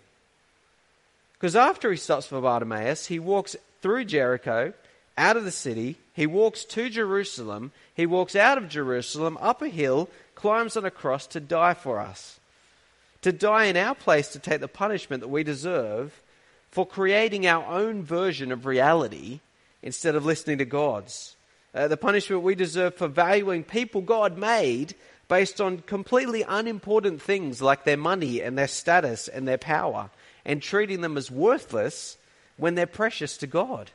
Because 1.33 1.55
after 1.55 1.91
he 1.91 1.97
stops 1.97 2.27
for 2.27 2.41
Bartimaeus, 2.41 3.07
he 3.07 3.19
walks 3.19 3.55
through 3.81 4.05
Jericho 4.05 4.73
out 5.17 5.37
of 5.37 5.43
the 5.43 5.51
city. 5.51 5.97
He 6.13 6.27
walks 6.27 6.65
to 6.65 6.89
Jerusalem. 6.89 7.71
He 7.93 8.05
walks 8.05 8.35
out 8.35 8.57
of 8.57 8.69
Jerusalem 8.69 9.37
up 9.41 9.61
a 9.61 9.69
hill, 9.69 10.09
climbs 10.35 10.77
on 10.77 10.85
a 10.85 10.91
cross 10.91 11.27
to 11.27 11.39
die 11.39 11.73
for 11.73 11.99
us. 11.99 12.39
To 13.23 13.31
die 13.31 13.65
in 13.65 13.77
our 13.77 13.95
place 13.95 14.29
to 14.29 14.39
take 14.39 14.61
the 14.61 14.67
punishment 14.67 15.21
that 15.21 15.27
we 15.29 15.43
deserve 15.43 16.21
for 16.71 16.85
creating 16.85 17.47
our 17.47 17.65
own 17.65 18.03
version 18.03 18.51
of 18.51 18.65
reality 18.65 19.39
instead 19.81 20.15
of 20.15 20.25
listening 20.25 20.59
to 20.59 20.65
God's. 20.65 21.35
Uh, 21.73 21.87
the 21.87 21.97
punishment 21.97 22.41
we 22.41 22.55
deserve 22.55 22.95
for 22.95 23.07
valuing 23.07 23.63
people 23.63 24.01
God 24.01 24.37
made 24.37 24.95
based 25.27 25.61
on 25.61 25.79
completely 25.79 26.43
unimportant 26.47 27.21
things 27.21 27.61
like 27.61 27.83
their 27.83 27.97
money 27.97 28.41
and 28.41 28.57
their 28.57 28.67
status 28.67 29.27
and 29.27 29.47
their 29.47 29.59
power 29.59 30.09
and 30.43 30.61
treating 30.61 31.01
them 31.01 31.15
as 31.17 31.29
worthless 31.29 32.17
when 32.57 32.75
they're 32.75 32.87
precious 32.87 33.37
to 33.37 33.47
God. 33.47 33.91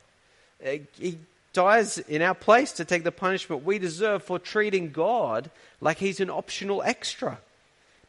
Uh, 0.65 0.77
he 0.97 1.17
dies 1.51 1.97
in 1.97 2.21
our 2.21 2.33
place 2.33 2.71
to 2.73 2.85
take 2.85 3.03
the 3.03 3.11
punishment 3.11 3.65
we 3.65 3.77
deserve 3.77 4.23
for 4.23 4.39
treating 4.39 4.91
God 4.91 5.51
like 5.81 5.97
he's 5.97 6.19
an 6.21 6.29
optional 6.29 6.81
extra, 6.83 7.39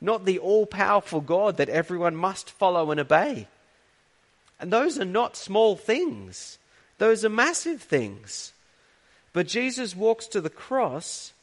not 0.00 0.24
the 0.24 0.38
all 0.38 0.66
powerful 0.66 1.20
God 1.20 1.56
that 1.56 1.68
everyone 1.68 2.14
must 2.14 2.50
follow 2.50 2.90
and 2.92 3.00
obey. 3.00 3.48
And 4.60 4.72
those 4.72 4.98
are 4.98 5.04
not 5.04 5.36
small 5.36 5.76
things, 5.76 6.58
those 6.98 7.24
are 7.24 7.30
massive 7.30 7.82
things. 7.82 8.52
But 9.36 9.48
Jesus 9.48 9.94
walks 9.94 10.28
to 10.28 10.40
the 10.40 10.48
cross 10.48 11.34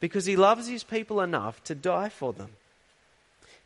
because 0.00 0.26
he 0.26 0.36
loves 0.36 0.68
his 0.68 0.84
people 0.84 1.22
enough 1.22 1.64
to 1.64 1.74
die 1.74 2.10
for 2.10 2.34
them. 2.34 2.50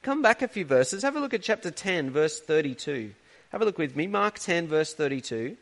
Come 0.03 0.23
back 0.23 0.41
a 0.41 0.47
few 0.47 0.65
verses. 0.65 1.03
Have 1.03 1.17
a 1.17 1.19
look 1.19 1.35
at 1.35 1.43
chapter 1.43 1.73
10, 1.73 2.11
verse 2.11 2.39
32. 2.39 3.13
Have 3.51 3.61
a 3.61 3.65
look 3.65 3.79
with 3.79 3.97
me. 3.97 4.07
Mark 4.07 4.39
10, 4.39 4.69
verse 4.69 4.95
32. 4.95 5.57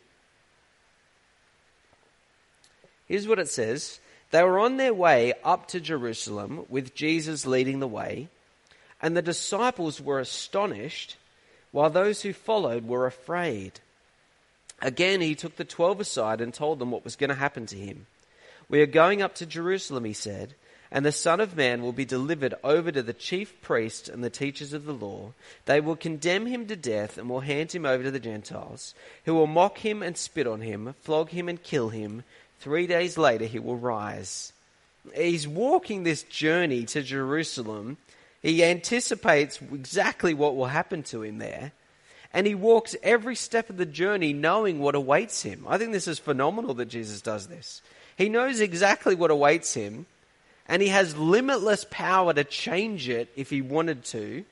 Here's 3.08 3.26
what 3.26 3.38
it 3.38 3.48
says 3.48 4.00
They 4.32 4.42
were 4.42 4.58
on 4.58 4.76
their 4.76 4.92
way 4.92 5.32
up 5.42 5.68
to 5.68 5.80
Jerusalem 5.80 6.66
with 6.68 6.94
Jesus 6.94 7.46
leading 7.46 7.80
the 7.80 7.88
way, 7.88 8.28
and 9.00 9.16
the 9.16 9.22
disciples 9.22 9.98
were 9.98 10.20
astonished, 10.20 11.16
while 11.72 11.88
those 11.88 12.20
who 12.20 12.34
followed 12.34 12.86
were 12.86 13.06
afraid. 13.06 13.80
Again, 14.80 15.20
he 15.20 15.34
took 15.34 15.56
the 15.56 15.64
twelve 15.64 16.00
aside 16.00 16.40
and 16.40 16.52
told 16.54 16.78
them 16.78 16.90
what 16.90 17.04
was 17.04 17.16
going 17.16 17.30
to 17.30 17.36
happen 17.36 17.66
to 17.66 17.76
him. 17.76 18.06
We 18.68 18.80
are 18.80 18.86
going 18.86 19.20
up 19.20 19.34
to 19.36 19.46
Jerusalem, 19.46 20.04
he 20.04 20.12
said, 20.12 20.54
and 20.90 21.04
the 21.04 21.12
Son 21.12 21.40
of 21.40 21.56
Man 21.56 21.82
will 21.82 21.92
be 21.92 22.04
delivered 22.04 22.54
over 22.64 22.90
to 22.90 23.02
the 23.02 23.12
chief 23.12 23.60
priests 23.60 24.08
and 24.08 24.24
the 24.24 24.30
teachers 24.30 24.72
of 24.72 24.84
the 24.84 24.92
law. 24.92 25.32
They 25.66 25.80
will 25.80 25.96
condemn 25.96 26.46
him 26.46 26.66
to 26.66 26.76
death 26.76 27.18
and 27.18 27.28
will 27.28 27.40
hand 27.40 27.72
him 27.72 27.84
over 27.84 28.02
to 28.02 28.10
the 28.10 28.18
Gentiles, 28.18 28.94
who 29.24 29.34
will 29.34 29.46
mock 29.46 29.78
him 29.78 30.02
and 30.02 30.16
spit 30.16 30.46
on 30.46 30.60
him, 30.60 30.94
flog 31.02 31.30
him 31.30 31.48
and 31.48 31.62
kill 31.62 31.90
him 31.90 32.24
Three 32.60 32.86
days 32.86 33.16
later, 33.16 33.46
he 33.46 33.58
will 33.58 33.76
rise. 33.76 34.52
He's 35.16 35.48
walking 35.48 36.02
this 36.02 36.22
journey 36.24 36.84
to 36.86 37.02
Jerusalem. 37.02 37.96
He 38.42 38.62
anticipates 38.62 39.60
exactly 39.72 40.34
what 40.34 40.56
will 40.56 40.66
happen 40.66 41.02
to 41.04 41.22
him 41.22 41.38
there. 41.38 41.72
And 42.32 42.46
he 42.46 42.54
walks 42.54 42.94
every 43.02 43.34
step 43.34 43.70
of 43.70 43.76
the 43.76 43.86
journey 43.86 44.32
knowing 44.32 44.78
what 44.78 44.94
awaits 44.94 45.42
him. 45.42 45.64
I 45.68 45.78
think 45.78 45.92
this 45.92 46.06
is 46.06 46.18
phenomenal 46.18 46.74
that 46.74 46.86
Jesus 46.86 47.20
does 47.20 47.48
this. 47.48 47.82
He 48.16 48.28
knows 48.28 48.60
exactly 48.60 49.14
what 49.14 49.30
awaits 49.30 49.74
him, 49.74 50.06
and 50.68 50.80
he 50.80 50.88
has 50.88 51.16
limitless 51.16 51.84
power 51.90 52.32
to 52.32 52.44
change 52.44 53.08
it 53.08 53.30
if 53.34 53.50
he 53.50 53.62
wanted 53.62 54.04
to, 54.06 54.44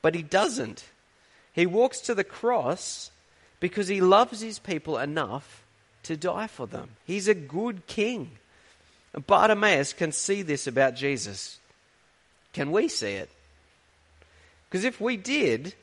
but 0.00 0.14
he 0.14 0.22
doesn't. 0.22 0.84
He 1.52 1.66
walks 1.66 2.00
to 2.02 2.14
the 2.14 2.24
cross 2.24 3.10
because 3.60 3.86
he 3.86 4.00
loves 4.00 4.40
his 4.40 4.58
people 4.58 4.98
enough 4.98 5.62
to 6.04 6.16
die 6.16 6.48
for 6.48 6.66
them. 6.66 6.90
He's 7.06 7.28
a 7.28 7.34
good 7.34 7.86
king. 7.86 8.32
Bartimaeus 9.26 9.92
can 9.92 10.10
see 10.10 10.42
this 10.42 10.66
about 10.66 10.96
Jesus. 10.96 11.58
Can 12.52 12.72
we 12.72 12.88
see 12.88 13.12
it? 13.12 13.30
Because 14.68 14.84
if 14.84 15.00
we 15.00 15.16
did, 15.16 15.74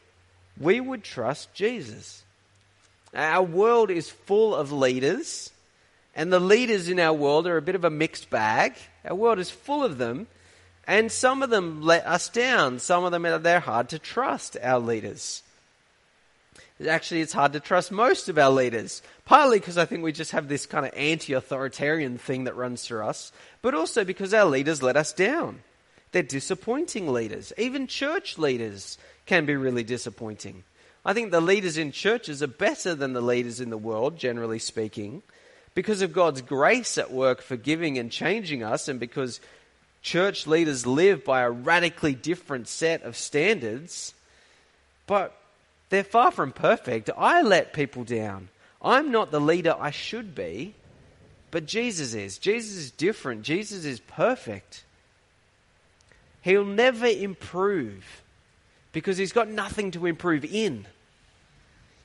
we 0.60 0.80
would 0.80 1.04
trust 1.04 1.54
Jesus. 1.54 2.24
Our 3.14 3.44
world 3.44 3.90
is 3.90 4.10
full 4.10 4.54
of 4.56 4.72
leaders, 4.72 5.52
and 6.16 6.32
the 6.32 6.40
leaders 6.40 6.90
in 6.90 7.00
our 7.00 7.14
world 7.14 7.48
are 7.48 7.58
a 7.58 7.62
bit 7.62 7.76
of 7.76 7.86
a 7.86 7.90
mixed 7.90 8.30
bag. 8.30 8.74
Our 9.06 9.16
world 9.16 9.40
is 9.40 9.50
full 9.50 9.84
of 9.84 9.98
them, 9.98 10.28
and 10.86 11.12
some 11.12 11.42
of 11.42 11.50
them 11.50 11.82
let 11.82 12.06
us 12.06 12.30
down. 12.30 12.80
Some 12.80 13.04
of 13.04 13.12
them, 13.12 13.26
uh, 13.26 13.38
they're 13.38 13.60
hard 13.60 13.90
to 13.90 14.00
trust, 14.00 14.58
our 14.62 14.80
leaders. 14.80 15.44
Actually, 16.88 17.22
it's 17.22 17.34
hard 17.34 17.54
to 17.54 17.60
trust 17.60 17.92
most 17.92 18.30
of 18.30 18.38
our 18.38 18.52
leaders. 18.52 19.02
Partly 19.26 19.60
because 19.60 19.78
I 19.78 19.86
think 19.86 20.02
we 20.02 20.12
just 20.12 20.32
have 20.32 20.48
this 20.48 20.66
kind 20.66 20.86
of 20.86 20.94
anti 20.96 21.34
authoritarian 21.34 22.18
thing 22.18 22.46
that 22.46 22.56
runs 22.56 22.84
through 22.84 23.06
us, 23.06 23.32
but 23.62 23.76
also 23.76 24.04
because 24.04 24.34
our 24.34 24.46
leaders 24.46 24.82
let 24.82 24.96
us 24.96 25.12
down. 25.12 25.60
They're 26.12 26.24
disappointing 26.24 27.12
leaders. 27.12 27.54
Even 27.58 27.86
church 27.86 28.38
leaders 28.38 28.98
can 29.30 29.46
be 29.46 29.56
really 29.56 29.84
disappointing. 29.84 30.64
I 31.06 31.14
think 31.14 31.30
the 31.30 31.40
leaders 31.40 31.78
in 31.78 31.92
churches 31.92 32.42
are 32.42 32.48
better 32.48 32.96
than 32.96 33.14
the 33.14 33.22
leaders 33.22 33.62
in 33.62 33.70
the 33.70 33.78
world, 33.78 34.18
generally 34.18 34.58
speaking, 34.58 35.22
because 35.76 36.02
of 36.02 36.14
God's 36.14 36.42
grace 36.42 36.98
at 36.98 37.12
work 37.12 37.44
forgiving 37.44 38.00
and 38.00 38.12
changing 38.12 38.64
us, 38.64 38.88
and 38.88 39.00
because 39.00 39.40
church 40.02 40.48
leaders 40.48 40.88
live 40.88 41.24
by 41.24 41.42
a 41.42 41.52
radically 41.52 42.16
different 42.16 42.68
set 42.68 43.04
of 43.04 43.16
standards. 43.16 44.16
But 45.06 45.38
they're 45.90 46.04
far 46.04 46.32
from 46.32 46.52
perfect. 46.52 47.12
I 47.16 47.44
let 47.44 47.72
people 47.72 48.06
down. 48.06 48.50
I'm 48.82 49.12
not 49.12 49.30
the 49.30 49.40
leader 49.40 49.76
I 49.80 49.92
should 49.92 50.34
be, 50.34 50.74
but 51.52 51.68
Jesus 51.68 52.16
is. 52.16 52.40
Jesus 52.40 52.76
is 52.78 52.92
different. 52.92 53.44
Jesus 53.44 53.86
is 53.86 54.00
perfect. 54.00 54.84
He'll 56.42 56.66
never 56.66 57.06
improve 57.06 58.24
because 58.92 59.18
he's 59.18 59.34
got 59.34 59.50
nothing 59.50 59.92
to 59.92 60.06
improve 60.06 60.46
in. 60.46 60.86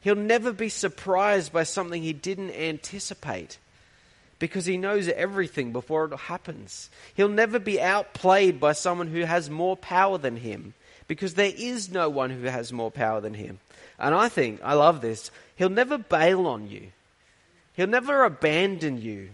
He'll 0.01 0.15
never 0.15 0.53
be 0.53 0.69
surprised 0.69 1.53
by 1.53 1.63
something 1.63 2.03
he 2.03 2.13
didn't 2.13 2.51
anticipate 2.51 3.59
because 4.39 4.67
he 4.67 4.77
knows 4.77 5.09
everything 5.09 5.73
before 5.73 6.05
it 6.05 6.15
happens. 6.15 6.91
He'll 7.15 7.29
never 7.29 7.59
be 7.59 7.81
outplayed 7.81 8.61
by 8.61 8.73
someone 8.73 9.07
who 9.07 9.21
has 9.23 9.49
more 9.49 9.77
power 9.77 10.19
than 10.19 10.37
him 10.37 10.75
because 11.09 11.35
there 11.35 11.53
is 11.57 11.91
no 11.91 12.09
one 12.09 12.31
who 12.31 12.45
has 12.45 12.73
more 12.73 12.91
power 12.91 13.21
than 13.21 13.35
him. 13.35 13.61
And 13.99 14.15
I 14.15 14.29
think, 14.29 14.61
I 14.63 14.75
love 14.75 15.01
this, 15.01 15.31
he'll 15.57 15.71
never 15.71 15.97
bail 15.97 16.47
on 16.47 16.69
you. 16.69 16.89
He'll 17.75 17.87
never 17.87 18.25
abandon 18.25 19.01
you 19.01 19.31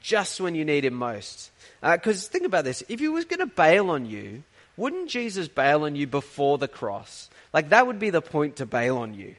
just 0.00 0.40
when 0.40 0.54
you 0.54 0.64
need 0.64 0.84
him 0.84 0.94
most. 0.94 1.50
Because 1.82 2.26
uh, 2.26 2.30
think 2.30 2.44
about 2.44 2.64
this 2.64 2.82
if 2.88 3.00
he 3.00 3.08
was 3.08 3.24
going 3.24 3.40
to 3.40 3.46
bail 3.46 3.90
on 3.90 4.06
you, 4.06 4.42
wouldn't 4.76 5.10
Jesus 5.10 5.48
bail 5.48 5.84
on 5.84 5.96
you 5.96 6.06
before 6.06 6.58
the 6.58 6.68
cross? 6.68 7.28
Like, 7.52 7.68
that 7.68 7.86
would 7.86 7.98
be 7.98 8.10
the 8.10 8.22
point 8.22 8.56
to 8.56 8.66
bail 8.66 8.98
on 8.98 9.14
you. 9.14 9.36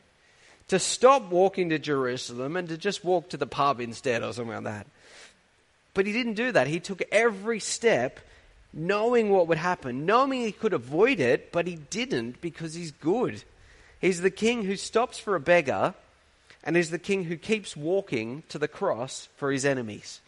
To 0.69 0.80
stop 0.80 1.30
walking 1.30 1.69
to 1.69 1.80
Jerusalem 1.80 2.56
and 2.56 2.69
to 2.69 2.78
just 2.78 3.04
walk 3.04 3.30
to 3.30 3.38
the 3.38 3.45
pub 3.45 3.80
instead 3.80 4.24
or 4.24 4.34
something 4.34 4.56
like 4.56 4.63
that. 4.63 4.88
But 5.93 6.06
he 6.06 6.13
didn't 6.13 6.34
do 6.34 6.52
that. 6.52 6.67
He 6.67 6.80
took 6.80 7.04
every 7.12 7.60
step 7.60 8.19
knowing 8.74 9.30
what 9.30 9.48
would 9.48 9.58
happen, 9.58 10.06
knowing 10.06 10.41
he 10.41 10.52
could 10.52 10.74
avoid 10.74 11.19
it, 11.19 11.52
but 11.52 11.67
he 11.67 11.76
didn't 11.89 12.41
because 12.41 12.74
he's 12.74 12.91
good. 12.91 13.43
He's 14.02 14.21
the 14.21 14.30
king 14.30 14.63
who 14.63 14.76
stops 14.76 15.17
for 15.17 15.36
a 15.36 15.39
beggar, 15.39 15.93
and 16.63 16.76
he's 16.76 16.89
the 16.89 17.00
king 17.00 17.24
who 17.24 17.38
keeps 17.38 17.78
walking 17.78 18.43
to 18.50 18.60
the 18.60 18.67
cross 18.67 19.30
for 19.38 19.52
his 19.52 19.65
enemies. 19.65 20.19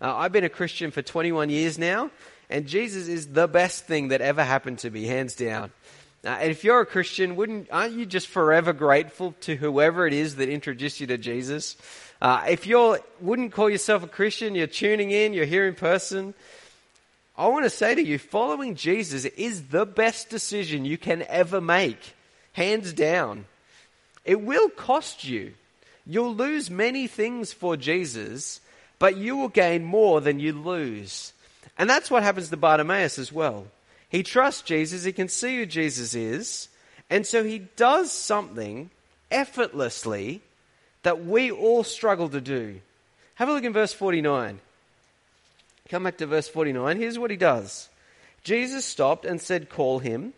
Uh, 0.00 0.16
I've 0.16 0.32
been 0.32 0.44
a 0.44 0.48
Christian 0.48 0.90
for 0.90 1.02
21 1.02 1.50
years 1.50 1.78
now, 1.78 2.10
and 2.50 2.66
Jesus 2.66 3.08
is 3.08 3.28
the 3.28 3.48
best 3.48 3.86
thing 3.86 4.08
that 4.08 4.20
ever 4.20 4.44
happened 4.44 4.80
to 4.80 4.90
me, 4.90 5.04
hands 5.04 5.34
down. 5.34 5.70
Uh, 6.24 6.28
and 6.28 6.50
if 6.50 6.64
you're 6.64 6.80
a 6.80 6.86
Christian, 6.86 7.36
wouldn't 7.36 7.68
aren't 7.70 7.94
you 7.94 8.04
just 8.04 8.26
forever 8.26 8.72
grateful 8.74 9.34
to 9.40 9.56
whoever 9.56 10.06
it 10.06 10.12
is 10.12 10.36
that 10.36 10.50
introduced 10.50 11.00
you 11.00 11.06
to 11.06 11.16
Jesus? 11.16 11.76
Uh, 12.20 12.44
if 12.48 12.66
you 12.66 12.98
wouldn't 13.20 13.52
call 13.52 13.70
yourself 13.70 14.02
a 14.02 14.06
Christian, 14.08 14.54
you're 14.54 14.66
tuning 14.66 15.10
in, 15.10 15.32
you're 15.32 15.46
here 15.46 15.66
in 15.66 15.74
person. 15.74 16.34
I 17.38 17.48
want 17.48 17.64
to 17.64 17.70
say 17.70 17.94
to 17.94 18.02
you, 18.02 18.18
following 18.18 18.74
Jesus 18.74 19.24
is 19.24 19.68
the 19.68 19.86
best 19.86 20.28
decision 20.28 20.84
you 20.84 20.98
can 20.98 21.22
ever 21.22 21.62
make, 21.62 22.14
hands 22.52 22.92
down. 22.92 23.46
It 24.26 24.42
will 24.42 24.68
cost 24.68 25.24
you. 25.24 25.54
You'll 26.04 26.34
lose 26.34 26.70
many 26.70 27.06
things 27.06 27.54
for 27.54 27.78
Jesus, 27.78 28.60
but 28.98 29.16
you 29.16 29.38
will 29.38 29.48
gain 29.48 29.84
more 29.84 30.20
than 30.20 30.38
you 30.38 30.52
lose. 30.52 31.32
And 31.80 31.88
that's 31.88 32.10
what 32.10 32.22
happens 32.22 32.50
to 32.50 32.58
Bartimaeus 32.58 33.18
as 33.18 33.32
well. 33.32 33.66
He 34.10 34.22
trusts 34.22 34.60
Jesus, 34.60 35.04
he 35.04 35.12
can 35.12 35.28
see 35.28 35.56
who 35.56 35.64
Jesus 35.64 36.14
is, 36.14 36.68
and 37.08 37.26
so 37.26 37.42
he 37.42 37.60
does 37.74 38.12
something 38.12 38.90
effortlessly 39.30 40.42
that 41.04 41.24
we 41.24 41.50
all 41.50 41.82
struggle 41.82 42.28
to 42.28 42.40
do. 42.42 42.82
Have 43.36 43.48
a 43.48 43.54
look 43.54 43.64
in 43.64 43.72
verse 43.72 43.94
49. 43.94 44.60
Come 45.88 46.02
back 46.02 46.18
to 46.18 46.26
verse 46.26 46.48
49. 46.48 46.98
Here's 46.98 47.18
what 47.18 47.30
he 47.30 47.38
does 47.38 47.88
Jesus 48.44 48.84
stopped 48.84 49.24
and 49.24 49.40
said, 49.40 49.70
Call 49.70 50.00
him. 50.00 50.34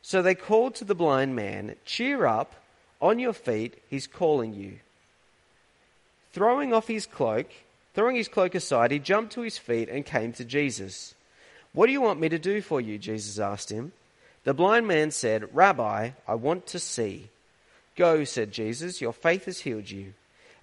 So 0.00 0.22
they 0.22 0.34
called 0.34 0.76
to 0.76 0.86
the 0.86 0.94
blind 0.94 1.36
man, 1.36 1.76
Cheer 1.84 2.24
up, 2.24 2.54
on 2.98 3.18
your 3.18 3.34
feet, 3.34 3.74
he's 3.90 4.06
calling 4.06 4.54
you. 4.54 4.78
Throwing 6.32 6.72
off 6.72 6.88
his 6.88 7.04
cloak, 7.04 7.48
Throwing 7.98 8.14
his 8.14 8.28
cloak 8.28 8.54
aside, 8.54 8.92
he 8.92 9.00
jumped 9.00 9.32
to 9.32 9.40
his 9.40 9.58
feet 9.58 9.88
and 9.88 10.06
came 10.06 10.32
to 10.34 10.44
Jesus. 10.44 11.16
What 11.72 11.86
do 11.86 11.92
you 11.92 12.00
want 12.00 12.20
me 12.20 12.28
to 12.28 12.38
do 12.38 12.62
for 12.62 12.80
you? 12.80 12.96
Jesus 12.96 13.40
asked 13.40 13.72
him. 13.72 13.90
The 14.44 14.54
blind 14.54 14.86
man 14.86 15.10
said, 15.10 15.52
Rabbi, 15.52 16.10
I 16.28 16.34
want 16.36 16.68
to 16.68 16.78
see. 16.78 17.28
Go, 17.96 18.22
said 18.22 18.52
Jesus, 18.52 19.00
your 19.00 19.12
faith 19.12 19.46
has 19.46 19.58
healed 19.58 19.90
you. 19.90 20.14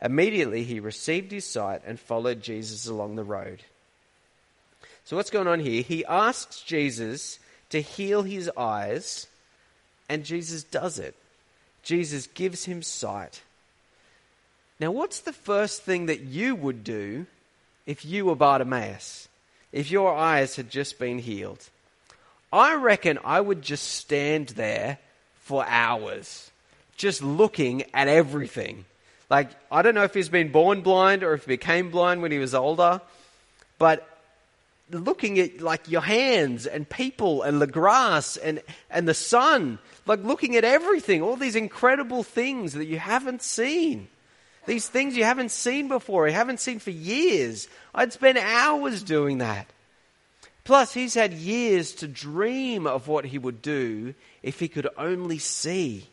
Immediately 0.02 0.64
he 0.64 0.80
received 0.80 1.34
his 1.34 1.44
sight 1.44 1.82
and 1.86 2.00
followed 2.00 2.42
Jesus 2.42 2.88
along 2.88 3.18
the 3.18 3.24
road. 3.26 3.64
So, 5.04 5.18
what's 5.18 5.30
going 5.30 5.48
on 5.48 5.60
here? 5.60 5.82
He 5.82 6.06
asks 6.06 6.62
Jesus 6.62 7.40
to 7.70 7.82
heal 7.82 8.24
his 8.24 8.50
eyes, 8.56 9.28
and 10.08 10.24
Jesus 10.24 10.64
does 10.64 11.00
it. 11.00 11.16
Jesus 11.84 12.28
gives 12.28 12.64
him 12.64 12.82
sight. 12.82 13.42
Now, 14.80 14.92
what's 14.92 15.22
the 15.22 15.34
first 15.34 15.84
thing 15.84 16.08
that 16.08 16.22
you 16.22 16.54
would 16.56 16.84
do 16.84 17.26
if 17.86 18.04
you 18.06 18.26
were 18.26 18.36
Bartimaeus? 18.36 19.30
If 19.72 19.90
your 19.90 20.16
eyes 20.16 20.56
had 20.56 20.70
just 20.70 21.00
been 21.00 21.20
healed? 21.20 21.70
I 22.52 22.76
reckon 22.76 23.20
I 23.24 23.40
would 23.40 23.62
just 23.62 23.88
stand 23.96 24.50
there 24.50 24.98
for 25.42 25.66
hours, 25.66 26.52
just 26.98 27.22
looking 27.22 27.84
at 27.94 28.08
everything. 28.08 28.86
Like, 29.30 29.50
I 29.72 29.82
don't 29.82 29.96
know 29.96 30.04
if 30.04 30.14
he's 30.14 30.30
been 30.30 30.52
born 30.52 30.82
blind 30.82 31.24
or 31.24 31.34
if 31.34 31.46
he 31.46 31.54
became 31.54 31.90
blind 31.90 32.22
when 32.22 32.32
he 32.32 32.38
was 32.38 32.54
older, 32.54 33.02
but 33.80 34.08
looking 34.92 35.40
at 35.40 35.62
like 35.62 35.90
your 35.90 36.02
hands 36.02 36.68
and 36.68 36.88
people 36.88 37.42
and 37.42 37.62
the 37.62 37.68
grass 37.68 38.38
and, 38.38 38.62
and 38.90 39.08
the 39.08 39.14
sun, 39.14 39.80
like 40.06 40.24
looking 40.24 40.56
at 40.56 40.64
everything, 40.64 41.22
all 41.22 41.36
these 41.36 41.56
incredible 41.56 42.24
things 42.24 42.74
that 42.74 42.86
you 42.86 43.00
haven't 43.00 43.42
seen. 43.42 44.08
These 44.66 44.88
things 44.88 45.16
you 45.16 45.24
haven't 45.24 45.52
seen 45.52 45.88
before, 45.88 46.28
you 46.28 46.34
haven't 46.34 46.60
seen 46.60 46.80
for 46.80 46.92
years. 46.92 47.68
I'd 47.94 48.14
spend 48.14 48.38
hours 48.38 49.04
doing 49.04 49.38
that. 49.40 49.68
Plus, 50.64 50.94
he's 50.94 51.14
had 51.14 51.34
years 51.34 51.94
to 51.94 52.08
dream 52.08 52.88
of 52.88 53.08
what 53.08 53.26
he 53.26 53.38
would 53.38 53.62
do 53.62 54.16
if 54.42 54.60
he 54.60 54.68
could 54.68 54.88
only 54.98 55.38
see. 55.38 56.08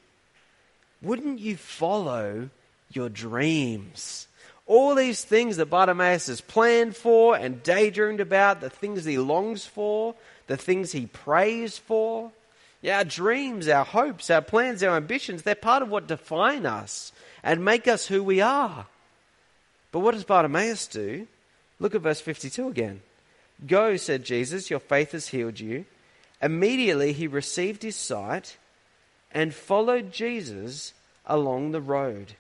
Wouldn't 1.01 1.39
you 1.39 1.57
follow 1.57 2.51
your 2.91 3.09
dreams? 3.09 4.29
All 4.67 4.95
these 4.95 5.25
things 5.25 5.57
that 5.57 5.71
Bartimaeus 5.71 6.27
has 6.27 6.43
planned 6.43 6.95
for 6.95 7.35
and 7.35 7.63
daydreamed 7.63 8.21
about, 8.21 8.61
the 8.61 8.71
things 8.71 9.05
he 9.05 9.19
longs 9.19 9.65
for, 9.65 10.15
the 10.47 10.59
things 10.59 10.93
he 10.93 11.07
prays 11.07 11.79
for. 11.79 12.31
Yeah, 12.83 12.99
our 12.99 13.05
dreams, 13.05 13.69
our 13.69 13.85
hopes, 13.85 14.29
our 14.29 14.43
plans, 14.43 14.83
our 14.83 14.97
ambitions, 14.97 15.43
they're 15.43 15.55
part 15.55 15.83
of 15.83 15.89
what 15.89 16.07
define 16.07 16.67
us 16.67 17.13
and 17.43 17.65
make 17.65 17.89
us 17.89 18.07
who 18.07 18.23
we 18.23 18.41
are. 18.41 18.87
But 19.91 20.01
what 20.01 20.15
does 20.15 20.25
Bartimaeus 20.25 20.87
do? 20.87 21.27
Look 21.79 21.95
at 21.95 22.03
verse 22.03 22.21
52 22.21 22.69
again. 22.69 23.03
Go, 23.67 23.97
said 23.97 24.25
Jesus, 24.25 24.71
your 24.71 24.81
faith 24.81 25.13
has 25.13 25.29
healed 25.29 25.61
you. 25.61 25.85
Immediately 26.41 27.13
he 27.13 27.27
received 27.27 27.83
his 27.83 27.97
sight 27.97 28.57
and 29.31 29.55
followed 29.55 30.13
Jesus 30.13 30.93
along 31.27 31.71
the 31.71 31.81
road. 31.81 32.35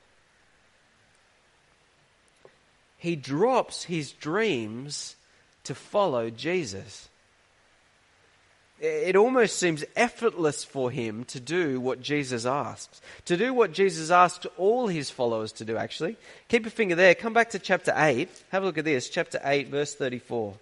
He 2.99 3.17
drops 3.17 3.85
his 3.85 4.13
dreams 4.13 5.17
to 5.65 5.75
follow 5.75 6.31
Jesus 6.31 7.09
it 8.83 9.15
almost 9.15 9.59
seems 9.59 9.85
effortless 9.95 10.65
for 10.65 10.91
him 10.91 11.25
to 11.27 11.39
do 11.39 11.81
what 11.81 12.03
Jesus 12.03 12.45
asks. 12.45 13.01
To 13.27 13.37
do 13.37 13.55
what 13.55 13.73
Jesus 13.73 14.11
asked 14.11 14.45
all 14.59 14.89
his 14.89 15.09
followers 15.09 15.53
to 15.53 15.65
do, 15.65 15.77
actually. 15.77 16.17
Keep 16.49 16.65
your 16.65 16.73
finger 16.73 16.97
there. 16.97 17.15
Come 17.15 17.33
back 17.33 17.51
to 17.51 17.61
chapter 17.61 17.95
8. 17.97 18.29
Have 18.51 18.65
a 18.65 18.67
look 18.67 18.79
at 18.79 18.85
this. 18.85 19.09
Chapter 19.09 19.41
8, 19.45 19.69
verse 19.69 19.95
34. 19.95 20.55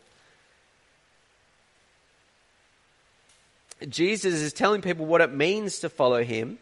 Jesus 3.89 4.35
is 4.35 4.53
telling 4.53 4.83
people 4.83 5.07
what 5.07 5.23
it 5.23 5.33
means 5.33 5.79
to 5.79 5.89
follow 5.89 6.23
him. 6.23 6.59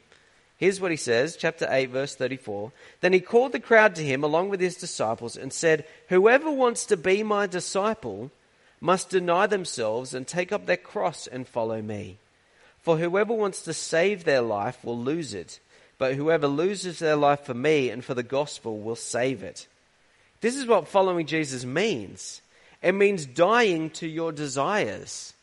Here's 0.58 0.80
what 0.80 0.92
he 0.92 0.96
says, 0.96 1.36
chapter 1.36 1.66
8, 1.68 1.90
verse 1.90 2.14
34. 2.14 2.70
Then 3.00 3.12
he 3.12 3.20
called 3.20 3.50
the 3.50 3.58
crowd 3.58 3.96
to 3.96 4.04
him 4.04 4.22
along 4.22 4.50
with 4.50 4.60
his 4.60 4.76
disciples 4.76 5.36
and 5.36 5.52
said, 5.52 5.84
Whoever 6.08 6.52
wants 6.52 6.86
to 6.86 6.96
be 6.96 7.24
my 7.24 7.48
disciple 7.48 8.30
must 8.80 9.10
deny 9.10 9.46
themselves 9.46 10.14
and 10.14 10.26
take 10.26 10.52
up 10.52 10.66
their 10.66 10.76
cross 10.76 11.26
and 11.26 11.46
follow 11.46 11.82
me. 11.82 12.18
For 12.80 12.98
whoever 12.98 13.34
wants 13.34 13.62
to 13.62 13.72
save 13.72 14.24
their 14.24 14.40
life 14.40 14.84
will 14.84 14.98
lose 14.98 15.34
it, 15.34 15.60
but 15.98 16.14
whoever 16.14 16.46
loses 16.46 16.98
their 16.98 17.16
life 17.16 17.40
for 17.40 17.54
me 17.54 17.90
and 17.90 18.04
for 18.04 18.14
the 18.14 18.22
gospel 18.22 18.78
will 18.78 18.96
save 18.96 19.42
it. 19.42 19.66
This 20.40 20.56
is 20.56 20.66
what 20.66 20.88
following 20.88 21.26
Jesus 21.26 21.64
means. 21.64 22.40
It 22.80 22.92
means 22.92 23.26
dying 23.26 23.90
to 23.90 24.06
your 24.06 24.30
desires. 24.30 25.34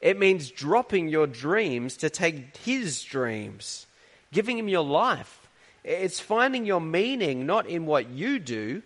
It 0.00 0.18
means 0.18 0.50
dropping 0.50 1.08
your 1.08 1.26
dreams 1.26 1.96
to 1.98 2.10
take 2.10 2.56
his 2.58 3.02
dreams, 3.02 3.86
giving 4.32 4.58
him 4.58 4.68
your 4.68 4.84
life. 4.84 5.48
It's 5.84 6.20
finding 6.20 6.66
your 6.66 6.80
meaning 6.80 7.46
not 7.46 7.66
in 7.66 7.86
what 7.86 8.10
you 8.10 8.38
do, 8.38 8.82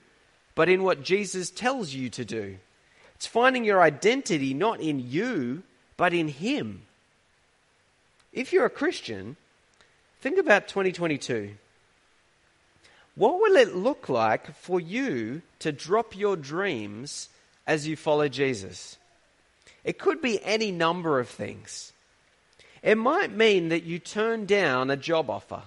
but 0.55 0.69
in 0.69 0.83
what 0.83 1.03
Jesus 1.03 1.51
tells 1.51 1.93
you 1.93 2.09
to 2.11 2.25
do. 2.25 2.59
It's 3.17 3.27
finding 3.27 3.65
your 3.65 3.81
identity 3.81 4.53
not 4.53 4.81
in 4.81 5.01
you, 5.01 5.63
but 5.97 6.13
in 6.13 6.29
him. 6.29 6.83
If 8.31 8.53
you're 8.53 8.67
a 8.67 8.71
Christian, 8.71 9.37
think 10.21 10.37
about 10.37 10.69
2022. 10.69 11.55
What 13.15 13.41
will 13.41 13.57
it 13.57 13.75
look 13.75 14.11
like 14.11 14.55
for 14.55 14.79
you 14.79 15.41
to 15.61 15.73
drop 15.73 16.15
your 16.15 16.37
dreams 16.37 17.31
as 17.67 17.89
you 17.89 17.97
follow 17.97 18.29
Jesus? 18.29 18.99
It 19.83 19.99
could 19.99 20.21
be 20.21 20.45
any 20.45 20.71
number 20.71 21.19
of 21.19 21.31
things. 21.31 21.95
It 22.83 22.99
might 22.99 23.33
mean 23.33 23.71
that 23.71 23.85
you 23.85 23.99
turn 23.99 24.45
down 24.45 24.91
a 24.91 24.97
job 24.97 25.31
offer. 25.31 25.63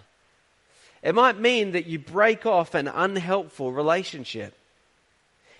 It 1.02 1.16
might 1.16 1.40
mean 1.40 1.72
that 1.72 1.88
you 1.88 1.98
break 1.98 2.46
off 2.46 2.76
an 2.76 2.88
unhelpful 2.88 3.72
relationship. 3.72 4.54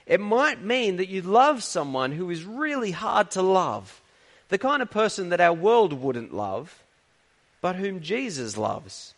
It 0.10 0.20
might 0.20 0.64
mean 0.64 0.98
that 0.98 1.08
you 1.08 1.22
love 1.22 1.62
someone 1.62 2.14
who 2.14 2.32
is 2.32 2.44
really 2.44 2.92
hard 2.92 3.30
to 3.32 3.44
love, 3.44 4.02
the 4.50 4.58
kind 4.58 4.82
of 4.82 4.90
person 4.90 5.30
that 5.30 5.40
our 5.40 5.54
world 5.54 5.94
wouldn't 5.94 6.34
love, 6.34 6.84
but 7.62 7.76
whom 7.76 8.02
Jesus 8.02 8.58
loves. 8.58 9.14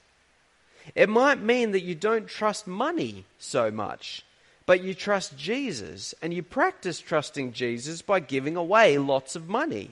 It 0.93 1.07
might 1.07 1.41
mean 1.41 1.71
that 1.71 1.85
you 1.85 1.95
don't 1.95 2.27
trust 2.27 2.67
money 2.67 3.23
so 3.39 3.71
much, 3.71 4.25
but 4.65 4.83
you 4.83 4.93
trust 4.93 5.37
Jesus, 5.37 6.13
and 6.21 6.33
you 6.33 6.43
practice 6.43 6.99
trusting 6.99 7.53
Jesus 7.53 8.01
by 8.01 8.19
giving 8.19 8.57
away 8.57 8.97
lots 8.97 9.37
of 9.37 9.47
money. 9.47 9.91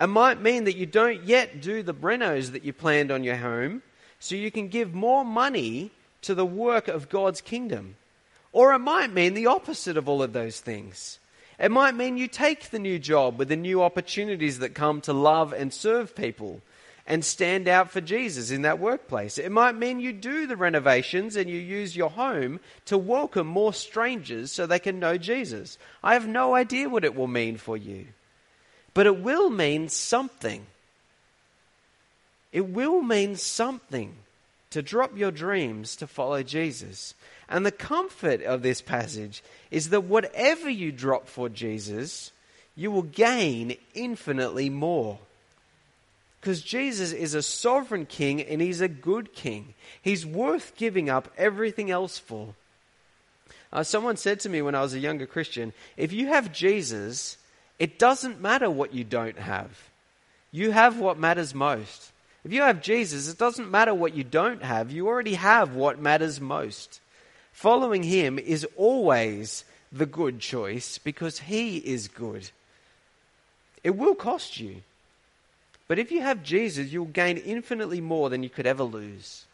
It 0.00 0.08
might 0.08 0.40
mean 0.40 0.64
that 0.64 0.76
you 0.76 0.86
don't 0.86 1.22
yet 1.22 1.60
do 1.60 1.80
the 1.84 1.94
renos 1.94 2.50
that 2.50 2.64
you 2.64 2.72
planned 2.72 3.12
on 3.12 3.22
your 3.22 3.36
home, 3.36 3.82
so 4.18 4.34
you 4.34 4.50
can 4.50 4.66
give 4.66 4.92
more 4.92 5.24
money 5.24 5.92
to 6.22 6.34
the 6.34 6.46
work 6.46 6.88
of 6.88 7.08
God's 7.08 7.40
kingdom. 7.40 7.94
Or 8.52 8.74
it 8.74 8.80
might 8.80 9.12
mean 9.12 9.34
the 9.34 9.46
opposite 9.46 9.96
of 9.96 10.08
all 10.08 10.22
of 10.22 10.32
those 10.32 10.60
things. 10.60 11.18
It 11.58 11.70
might 11.70 11.94
mean 11.94 12.16
you 12.16 12.28
take 12.28 12.70
the 12.70 12.78
new 12.78 12.98
job 12.98 13.38
with 13.38 13.48
the 13.48 13.56
new 13.56 13.82
opportunities 13.82 14.58
that 14.58 14.74
come 14.74 15.00
to 15.02 15.12
love 15.12 15.52
and 15.52 15.72
serve 15.72 16.14
people 16.14 16.60
and 17.06 17.24
stand 17.24 17.66
out 17.66 17.90
for 17.90 18.00
Jesus 18.00 18.50
in 18.50 18.62
that 18.62 18.78
workplace. 18.78 19.38
It 19.38 19.50
might 19.50 19.76
mean 19.76 20.00
you 20.00 20.12
do 20.12 20.46
the 20.46 20.56
renovations 20.56 21.36
and 21.36 21.48
you 21.48 21.58
use 21.58 21.96
your 21.96 22.10
home 22.10 22.60
to 22.86 22.96
welcome 22.96 23.46
more 23.46 23.72
strangers 23.72 24.52
so 24.52 24.66
they 24.66 24.78
can 24.78 25.00
know 25.00 25.18
Jesus. 25.18 25.78
I 26.02 26.14
have 26.14 26.26
no 26.26 26.54
idea 26.54 26.88
what 26.88 27.04
it 27.04 27.14
will 27.14 27.26
mean 27.26 27.56
for 27.56 27.76
you, 27.76 28.06
but 28.94 29.06
it 29.06 29.20
will 29.20 29.50
mean 29.50 29.88
something. 29.88 30.66
It 32.52 32.68
will 32.68 33.02
mean 33.02 33.36
something 33.36 34.14
to 34.72 34.82
drop 34.82 35.16
your 35.16 35.30
dreams 35.30 35.96
to 35.96 36.06
follow 36.06 36.42
Jesus. 36.42 37.14
And 37.48 37.64
the 37.64 37.72
comfort 37.72 38.42
of 38.42 38.62
this 38.62 38.82
passage 38.82 39.42
is 39.70 39.90
that 39.90 40.04
whatever 40.04 40.68
you 40.68 40.92
drop 40.92 41.28
for 41.28 41.48
Jesus, 41.48 42.32
you 42.74 42.90
will 42.90 43.02
gain 43.02 43.76
infinitely 43.94 44.70
more. 44.70 45.18
Because 46.40 46.62
Jesus 46.62 47.12
is 47.12 47.34
a 47.34 47.42
sovereign 47.42 48.06
king 48.06 48.42
and 48.42 48.60
he's 48.60 48.80
a 48.80 48.88
good 48.88 49.34
king. 49.34 49.74
He's 50.00 50.26
worth 50.26 50.74
giving 50.76 51.08
up 51.08 51.28
everything 51.36 51.90
else 51.90 52.18
for. 52.18 52.54
Uh, 53.72 53.82
someone 53.82 54.16
said 54.16 54.40
to 54.40 54.48
me 54.48 54.60
when 54.60 54.74
I 54.74 54.82
was 54.82 54.94
a 54.94 54.98
younger 54.98 55.26
Christian 55.26 55.72
if 55.96 56.12
you 56.12 56.28
have 56.28 56.52
Jesus, 56.52 57.36
it 57.78 57.98
doesn't 57.98 58.40
matter 58.40 58.70
what 58.70 58.94
you 58.94 59.04
don't 59.04 59.38
have. 59.38 59.90
You 60.50 60.70
have 60.70 60.98
what 60.98 61.18
matters 61.18 61.54
most. 61.54 62.11
If 62.44 62.52
you 62.52 62.62
have 62.62 62.82
Jesus, 62.82 63.28
it 63.28 63.38
doesn't 63.38 63.70
matter 63.70 63.94
what 63.94 64.14
you 64.14 64.24
don't 64.24 64.62
have. 64.62 64.90
You 64.90 65.06
already 65.06 65.34
have 65.34 65.74
what 65.74 66.00
matters 66.00 66.40
most. 66.40 67.00
Following 67.52 68.02
him 68.02 68.38
is 68.38 68.66
always 68.76 69.64
the 69.92 70.06
good 70.06 70.40
choice 70.40 70.98
because 70.98 71.38
he 71.38 71.76
is 71.76 72.08
good. 72.08 72.50
It 73.84 73.96
will 73.96 74.14
cost 74.14 74.58
you. 74.58 74.82
But 75.86 75.98
if 75.98 76.10
you 76.10 76.22
have 76.22 76.42
Jesus, 76.42 76.92
you'll 76.92 77.04
gain 77.04 77.36
infinitely 77.36 78.00
more 78.00 78.30
than 78.30 78.42
you 78.42 78.48
could 78.48 78.66
ever 78.66 78.84
lose. 78.84 79.44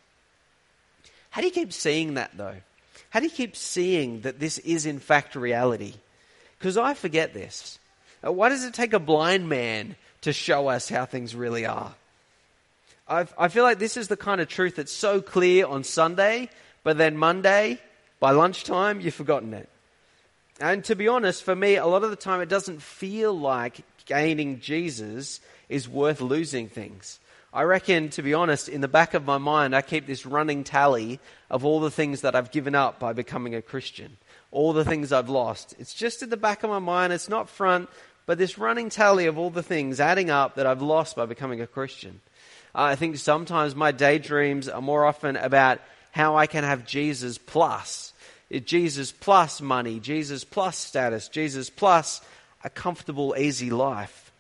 How 1.31 1.41
do 1.41 1.47
you 1.47 1.53
keep 1.53 1.73
seeing 1.73 2.15
that, 2.15 2.37
though? 2.37 2.57
How 3.11 3.21
do 3.21 3.27
you 3.27 3.33
keep 3.33 3.57
seeing 3.57 4.21
that 4.21 4.39
this 4.39 4.59
is, 4.59 4.87
in 4.87 4.99
fact, 4.99 5.35
reality? 5.35 5.95
Because 6.59 6.77
I 6.77 6.95
forget 6.95 7.35
this. 7.35 7.79
Uh, 8.25 8.33
why 8.33 8.49
does 8.49 8.65
it 8.65 8.75
take 8.75 8.93
a 8.93 8.99
blind 8.99 9.49
man 9.49 9.97
to 10.23 10.33
show 10.33 10.69
us 10.69 10.89
how 10.89 11.07
things 11.07 11.35
really 11.35 11.67
are? 11.67 11.95
I've, 13.09 13.33
i 13.39 13.49
feel 13.49 13.65
like 13.65 13.79
this 13.79 13.97
is 13.97 14.09
the 14.09 14.17
kind 14.17 14.41
of 14.41 14.49
truth 14.49 14.77
that's 14.77 14.93
so 14.93 15.23
clear 15.23 15.67
on 15.67 15.83
Sunday, 15.83 16.51
but 16.85 16.99
then 16.99 17.17
Monday, 17.17 17.81
by 18.21 18.33
lunchtime, 18.33 19.01
you've 19.01 19.15
forgotten 19.15 19.55
it. 19.55 19.69
And 20.61 20.85
to 20.85 20.95
be 20.95 21.09
honest, 21.09 21.43
for 21.43 21.57
me, 21.57 21.77
a 21.77 21.87
lot 21.87 22.05
of 22.05 22.11
the 22.11 22.17
time 22.17 22.41
it 22.41 22.49
doesn't 22.49 22.83
feel 22.83 23.33
like 23.33 23.81
gaining 24.07 24.61
Jesus 24.61 25.41
is 25.69 25.89
worth 25.89 26.21
losing 26.21 26.69
things. 26.69 27.21
I 27.53 27.63
reckon, 27.63 28.11
to 28.11 28.23
be 28.23 28.35
honest, 28.35 28.69
in 28.69 28.83
the 28.83 28.89
back 28.89 29.15
of 29.15 29.25
my 29.25 29.39
mind, 29.39 29.75
I 29.75 29.81
keep 29.81 30.07
this 30.07 30.27
running 30.27 30.65
tally 30.65 31.19
of 31.49 31.65
all 31.65 31.81
the 31.81 31.91
things 31.91 32.21
that 32.21 32.35
I've 32.35 32.51
given 32.51 32.75
up 32.75 32.99
by 32.99 33.15
becoming 33.15 33.55
a 33.55 33.63
Christian, 33.63 34.19
all 34.51 34.75
the 34.75 34.85
things 34.85 35.13
I've 35.13 35.31
lost. 35.31 35.75
It's 35.79 35.95
just 35.95 36.23
at 36.23 36.29
the 36.29 36.37
back 36.37 36.63
of 36.63 36.69
my 36.71 36.79
mind, 36.79 37.13
it's 37.13 37.29
not 37.29 37.49
front, 37.49 37.89
but 38.27 38.37
this 38.37 38.59
running 38.59 38.91
tally 38.91 39.25
of 39.27 39.39
all 39.39 39.49
the 39.49 39.63
things 39.63 39.99
adding 39.99 40.29
up 40.29 40.57
that 40.57 40.67
I've 40.67 40.83
lost 40.83 41.17
by 41.17 41.25
becoming 41.25 41.63
a 41.63 41.67
Christian. 41.67 42.21
I 42.79 42.95
think 42.95 43.17
sometimes 43.17 43.75
my 43.75 43.91
daydreams 43.91 44.69
are 44.69 44.81
more 44.81 45.05
often 45.05 45.37
about 45.37 45.81
how 46.13 46.37
I 46.37 46.47
can 46.47 46.63
have 46.63 46.87
Jesus 46.87 47.37
plus. 47.37 48.13
Jesus 48.65 49.11
plus 49.11 49.61
money, 49.61 49.99
Jesus 49.99 50.45
plus 50.45 50.79
status, 50.79 51.27
Jesus 51.27 51.71
plus 51.71 52.21
a 52.63 52.71
comfortable, 52.71 53.35
easy 53.37 53.71
life. 53.71 54.31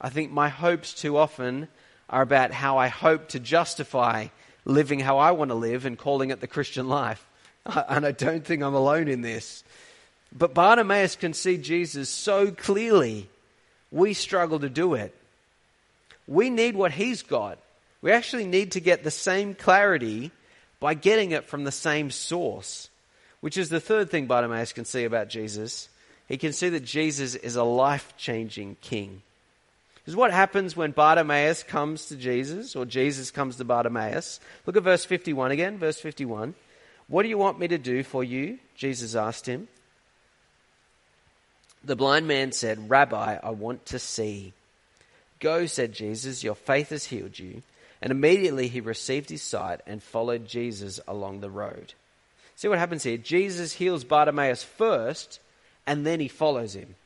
I 0.00 0.08
think 0.08 0.32
my 0.32 0.48
hopes 0.48 0.94
too 0.94 1.18
often 1.18 1.68
are 2.08 2.22
about 2.22 2.52
how 2.52 2.78
I 2.78 2.88
hope 2.88 3.28
to 3.28 3.38
justify 3.38 4.28
living 4.64 4.98
how 4.98 5.18
I 5.18 5.32
want 5.32 5.50
to 5.50 5.54
live 5.54 5.84
and 5.84 5.98
calling 5.98 6.30
it 6.30 6.40
the 6.40 6.46
Christian 6.46 6.88
life. 6.88 7.24
And 7.66 8.06
I 8.06 8.12
don't 8.12 8.44
think 8.44 8.62
I'm 8.62 8.74
alone 8.74 9.08
in 9.08 9.20
this. 9.20 9.62
But 10.32 10.54
Bartimaeus 10.54 11.16
can 11.16 11.34
see 11.34 11.58
Jesus 11.58 12.08
so 12.08 12.50
clearly. 12.50 13.28
We 13.90 14.14
struggle 14.14 14.60
to 14.60 14.70
do 14.70 14.94
it. 14.94 15.14
We 16.26 16.48
need 16.48 16.76
what 16.76 16.92
he's 16.92 17.22
got. 17.22 17.58
We 18.04 18.12
actually 18.12 18.44
need 18.44 18.72
to 18.72 18.80
get 18.80 19.02
the 19.02 19.10
same 19.10 19.54
clarity 19.54 20.30
by 20.78 20.92
getting 20.92 21.30
it 21.30 21.46
from 21.46 21.64
the 21.64 21.72
same 21.72 22.10
source, 22.10 22.90
which 23.40 23.56
is 23.56 23.70
the 23.70 23.80
third 23.80 24.10
thing 24.10 24.26
Bartimaeus 24.26 24.74
can 24.74 24.84
see 24.84 25.04
about 25.04 25.30
Jesus. 25.30 25.88
He 26.28 26.36
can 26.36 26.52
see 26.52 26.68
that 26.68 26.84
Jesus 26.84 27.34
is 27.34 27.56
a 27.56 27.64
life 27.64 28.12
changing 28.18 28.76
king. 28.82 29.22
Is 30.04 30.14
what 30.14 30.32
happens 30.32 30.76
when 30.76 30.90
Bartimaeus 30.90 31.62
comes 31.62 32.04
to 32.08 32.16
Jesus, 32.16 32.76
or 32.76 32.84
Jesus 32.84 33.30
comes 33.30 33.56
to 33.56 33.64
Bartimaeus. 33.64 34.38
Look 34.66 34.76
at 34.76 34.82
verse 34.82 35.06
51 35.06 35.52
again, 35.52 35.78
verse 35.78 35.98
51. 35.98 36.54
What 37.08 37.22
do 37.22 37.30
you 37.30 37.38
want 37.38 37.58
me 37.58 37.68
to 37.68 37.78
do 37.78 38.02
for 38.02 38.22
you? 38.22 38.58
Jesus 38.76 39.14
asked 39.14 39.46
him. 39.46 39.66
The 41.82 41.96
blind 41.96 42.28
man 42.28 42.52
said, 42.52 42.90
Rabbi, 42.90 43.38
I 43.42 43.50
want 43.52 43.86
to 43.86 43.98
see. 43.98 44.52
Go, 45.40 45.64
said 45.64 45.94
Jesus, 45.94 46.44
your 46.44 46.54
faith 46.54 46.90
has 46.90 47.06
healed 47.06 47.38
you. 47.38 47.62
And 48.04 48.10
immediately 48.10 48.68
he 48.68 48.82
received 48.82 49.30
his 49.30 49.40
sight 49.40 49.80
and 49.86 50.02
followed 50.02 50.46
Jesus 50.46 51.00
along 51.08 51.40
the 51.40 51.48
road. 51.48 51.94
See 52.54 52.68
what 52.68 52.78
happens 52.78 53.02
here? 53.02 53.16
Jesus 53.16 53.72
heals 53.72 54.04
Bartimaeus 54.04 54.62
first, 54.62 55.40
and 55.86 56.06
then 56.06 56.20
he 56.20 56.28
follows 56.28 56.76
him. 56.76 56.96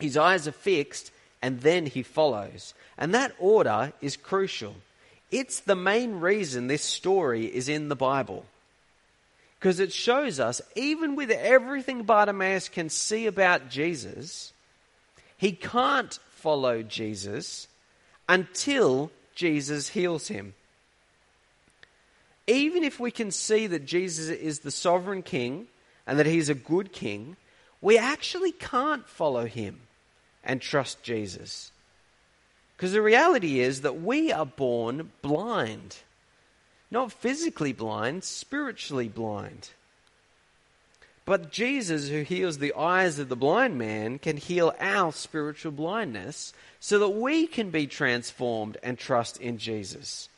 His 0.00 0.16
eyes 0.16 0.48
are 0.48 0.52
fixed, 0.52 1.12
and 1.40 1.60
then 1.60 1.86
he 1.86 2.02
follows. 2.02 2.74
And 2.98 3.14
that 3.14 3.32
order 3.38 3.92
is 4.00 4.16
crucial. 4.16 4.74
It's 5.30 5.60
the 5.60 5.76
main 5.76 6.18
reason 6.18 6.66
this 6.66 6.82
story 6.82 7.46
is 7.46 7.68
in 7.68 7.88
the 7.88 7.94
Bible. 7.94 8.44
Because 9.60 9.78
it 9.78 9.92
shows 9.92 10.40
us, 10.40 10.60
even 10.74 11.14
with 11.14 11.30
everything 11.30 12.02
Bartimaeus 12.02 12.68
can 12.68 12.88
see 12.88 13.28
about 13.28 13.70
Jesus, 13.70 14.52
he 15.38 15.52
can't 15.52 16.18
follow 16.32 16.82
Jesus 16.82 17.68
until 18.28 19.12
Jesus 19.34 19.88
heals 19.88 20.28
him. 20.28 20.54
Even 22.46 22.84
if 22.84 23.00
we 23.00 23.10
can 23.10 23.30
see 23.30 23.66
that 23.66 23.86
Jesus 23.86 24.28
is 24.28 24.60
the 24.60 24.70
sovereign 24.70 25.22
king 25.22 25.66
and 26.06 26.18
that 26.18 26.26
he's 26.26 26.48
a 26.48 26.54
good 26.54 26.92
king, 26.92 27.36
we 27.80 27.96
actually 27.96 28.52
can't 28.52 29.08
follow 29.08 29.46
him 29.46 29.80
and 30.42 30.60
trust 30.60 31.02
Jesus. 31.02 31.72
Because 32.76 32.92
the 32.92 33.02
reality 33.02 33.60
is 33.60 33.80
that 33.80 34.02
we 34.02 34.30
are 34.32 34.46
born 34.46 35.12
blind. 35.22 35.96
Not 36.90 37.12
physically 37.12 37.72
blind, 37.72 38.24
spiritually 38.24 39.08
blind. 39.08 39.70
But 41.26 41.50
Jesus, 41.50 42.08
who 42.08 42.22
heals 42.22 42.58
the 42.58 42.74
eyes 42.74 43.18
of 43.18 43.28
the 43.28 43.36
blind 43.36 43.78
man, 43.78 44.18
can 44.18 44.36
heal 44.36 44.74
our 44.78 45.12
spiritual 45.12 45.72
blindness 45.72 46.52
so 46.80 46.98
that 46.98 47.08
we 47.10 47.46
can 47.46 47.70
be 47.70 47.86
transformed 47.86 48.76
and 48.82 48.98
trust 48.98 49.38
in 49.38 49.56
Jesus. 49.56 50.28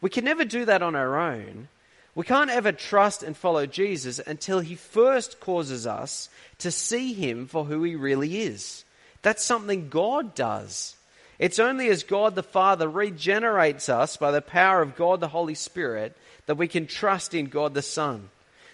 We 0.00 0.10
can 0.10 0.24
never 0.24 0.44
do 0.44 0.64
that 0.64 0.82
on 0.82 0.96
our 0.96 1.16
own. 1.16 1.68
We 2.14 2.24
can't 2.24 2.50
ever 2.50 2.72
trust 2.72 3.22
and 3.22 3.36
follow 3.36 3.66
Jesus 3.66 4.18
until 4.18 4.60
he 4.60 4.74
first 4.74 5.38
causes 5.40 5.86
us 5.86 6.28
to 6.58 6.70
see 6.70 7.12
him 7.12 7.46
for 7.46 7.64
who 7.64 7.84
he 7.84 7.94
really 7.94 8.42
is. 8.42 8.84
That's 9.22 9.44
something 9.44 9.88
God 9.88 10.34
does. 10.34 10.96
It's 11.38 11.58
only 11.58 11.88
as 11.88 12.02
God 12.02 12.34
the 12.34 12.42
Father 12.42 12.88
regenerates 12.88 13.88
us 13.88 14.16
by 14.16 14.32
the 14.32 14.42
power 14.42 14.82
of 14.82 14.96
God 14.96 15.20
the 15.20 15.28
Holy 15.28 15.54
Spirit 15.54 16.16
that 16.46 16.56
we 16.56 16.68
can 16.68 16.86
trust 16.86 17.32
in 17.32 17.46
God 17.46 17.74
the 17.74 17.82
Son. 17.82 18.28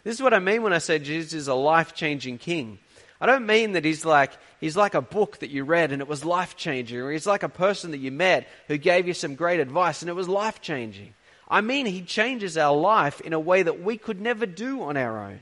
This 0.04 0.14
is 0.14 0.22
what 0.22 0.34
I 0.34 0.38
mean 0.38 0.62
when 0.62 0.72
I 0.72 0.78
say 0.78 0.98
Jesus 0.98 1.32
is 1.32 1.48
a 1.48 1.54
life 1.54 1.94
changing 1.94 2.38
king. 2.38 2.78
I 3.20 3.26
don't 3.26 3.46
mean 3.46 3.72
that 3.72 3.84
he's 3.84 4.04
like 4.04 4.32
he's 4.60 4.76
like 4.76 4.94
a 4.94 5.02
book 5.02 5.38
that 5.38 5.50
you 5.50 5.64
read 5.64 5.92
and 5.92 6.00
it 6.00 6.08
was 6.08 6.24
life 6.24 6.56
changing, 6.56 6.98
or 6.98 7.10
he's 7.10 7.26
like 7.26 7.42
a 7.42 7.48
person 7.48 7.90
that 7.90 7.98
you 7.98 8.12
met 8.12 8.48
who 8.68 8.78
gave 8.78 9.06
you 9.06 9.14
some 9.14 9.34
great 9.34 9.60
advice 9.60 10.02
and 10.02 10.08
it 10.08 10.14
was 10.14 10.28
life 10.28 10.60
changing. 10.60 11.14
I 11.48 11.60
mean 11.60 11.86
he 11.86 12.02
changes 12.02 12.56
our 12.56 12.76
life 12.76 13.20
in 13.20 13.32
a 13.32 13.40
way 13.40 13.62
that 13.62 13.82
we 13.82 13.96
could 13.98 14.20
never 14.20 14.46
do 14.46 14.82
on 14.82 14.96
our 14.96 15.18
own. 15.18 15.40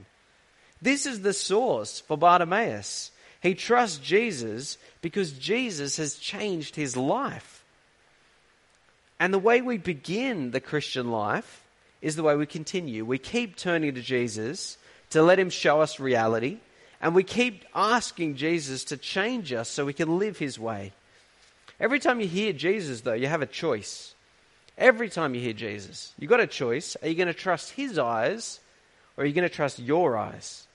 This 0.81 1.07
is 1.07 1.21
the 1.21 1.33
source 1.33 2.01
for 2.01 2.17
Bartimaeus. 2.17 3.11
He 3.43 3.55
trusts 3.55 3.99
Jesus 3.99 4.79
because 5.03 5.33
Jesus 5.33 5.99
has 5.99 6.17
changed 6.17 6.75
his 6.75 6.97
life. 6.97 7.65
And 9.19 9.33
the 9.33 9.39
way 9.39 9.63
we 9.63 9.79
begin 9.79 10.51
the 10.51 10.61
Christian 10.61 11.11
life 11.11 11.63
is 12.03 12.17
the 12.17 12.23
way 12.23 12.37
we 12.37 12.47
continue. 12.47 13.05
We 13.05 13.19
keep 13.19 13.57
turning 13.57 13.95
to 13.95 14.03
Jesus 14.03 14.79
to 15.11 15.23
let 15.23 15.39
him 15.39 15.51
show 15.51 15.81
us 15.81 16.01
reality, 16.01 16.59
and 17.01 17.15
we 17.15 17.23
keep 17.23 17.65
asking 17.75 18.37
Jesus 18.37 18.85
to 18.85 18.97
change 18.97 19.53
us 19.53 19.69
so 19.69 19.85
we 19.85 19.93
can 19.93 20.19
live 20.19 20.39
his 20.39 20.59
way. 20.59 20.93
Every 21.79 21.99
time 21.99 22.21
you 22.21 22.27
hear 22.27 22.53
Jesus, 22.53 23.03
though, 23.03 23.13
you 23.13 23.27
have 23.27 23.43
a 23.43 23.47
choice. 23.47 24.15
Every 24.79 25.09
time 25.09 25.35
you 25.35 25.41
hear 25.41 25.53
Jesus, 25.53 26.13
you've 26.19 26.31
got 26.31 26.41
a 26.41 26.47
choice. 26.47 26.97
Are 27.03 27.09
you 27.09 27.15
going 27.15 27.29
to 27.29 27.35
trust 27.35 27.73
his 27.73 27.99
eyes 27.99 28.61
or 29.17 29.25
are 29.25 29.27
you 29.27 29.33
going 29.33 29.49
to 29.49 29.55
trust 29.55 29.79
your 29.79 30.17
eyes? 30.17 30.67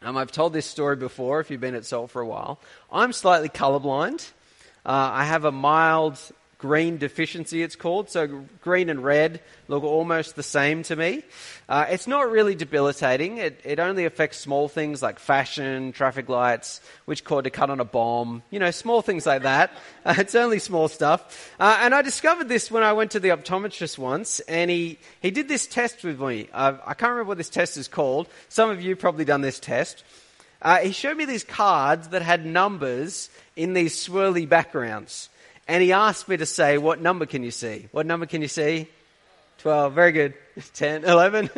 Um, 0.00 0.16
I've 0.16 0.32
told 0.32 0.52
this 0.52 0.66
story 0.66 0.96
before 0.96 1.40
if 1.40 1.50
you've 1.50 1.60
been 1.60 1.74
at 1.74 1.84
Salt 1.84 2.10
for 2.10 2.22
a 2.22 2.26
while. 2.26 2.58
I'm 2.90 3.12
slightly 3.12 3.48
colorblind. 3.48 4.30
Uh, 4.84 5.10
I 5.12 5.24
have 5.24 5.44
a 5.44 5.52
mild 5.52 6.18
green 6.62 6.96
deficiency, 6.96 7.60
it's 7.60 7.74
called. 7.74 8.08
So 8.08 8.44
green 8.62 8.88
and 8.88 9.02
red 9.02 9.40
look 9.66 9.82
almost 9.82 10.36
the 10.36 10.44
same 10.44 10.84
to 10.84 10.94
me. 10.94 11.24
Uh, 11.68 11.86
it's 11.90 12.06
not 12.06 12.30
really 12.30 12.54
debilitating. 12.54 13.38
It, 13.38 13.60
it 13.64 13.80
only 13.80 14.04
affects 14.04 14.38
small 14.38 14.68
things 14.68 15.02
like 15.02 15.18
fashion, 15.18 15.90
traffic 15.90 16.28
lights, 16.28 16.80
which 17.04 17.24
cord 17.24 17.44
to 17.44 17.50
cut 17.50 17.68
on 17.68 17.80
a 17.80 17.84
bomb, 17.84 18.44
you 18.50 18.60
know, 18.60 18.70
small 18.70 19.02
things 19.02 19.26
like 19.26 19.42
that. 19.42 19.70
Uh, 20.04 20.14
it's 20.18 20.34
only 20.34 20.58
small 20.58 20.88
stuff. 20.88 21.48
Uh, 21.60 21.78
and 21.80 21.94
I 21.94 22.02
discovered 22.02 22.48
this 22.48 22.72
when 22.72 22.82
I 22.82 22.92
went 22.92 23.12
to 23.12 23.20
the 23.20 23.28
optometrist 23.28 23.98
once, 23.98 24.40
and 24.40 24.68
he, 24.68 24.98
he 25.20 25.30
did 25.30 25.46
this 25.46 25.68
test 25.68 26.02
with 26.02 26.20
me. 26.20 26.48
Uh, 26.52 26.72
I 26.84 26.94
can't 26.94 27.10
remember 27.10 27.28
what 27.28 27.38
this 27.38 27.48
test 27.48 27.76
is 27.76 27.86
called. 27.86 28.26
Some 28.48 28.68
of 28.68 28.82
you 28.82 28.96
probably 28.96 29.24
done 29.24 29.42
this 29.42 29.60
test. 29.60 30.02
Uh, 30.60 30.78
he 30.78 30.90
showed 30.90 31.16
me 31.16 31.24
these 31.24 31.44
cards 31.44 32.08
that 32.08 32.22
had 32.22 32.44
numbers 32.44 33.30
in 33.54 33.74
these 33.74 33.94
swirly 33.94 34.48
backgrounds. 34.48 35.28
And 35.68 35.82
he 35.82 35.92
asked 35.92 36.28
me 36.28 36.36
to 36.36 36.46
say, 36.46 36.78
What 36.78 37.00
number 37.00 37.26
can 37.26 37.42
you 37.42 37.50
see? 37.50 37.88
What 37.92 38.06
number 38.06 38.26
can 38.26 38.42
you 38.42 38.48
see? 38.48 38.88
12. 39.58 39.92
Very 39.94 40.12
good. 40.12 40.34
10, 40.74 41.04
11. 41.04 41.50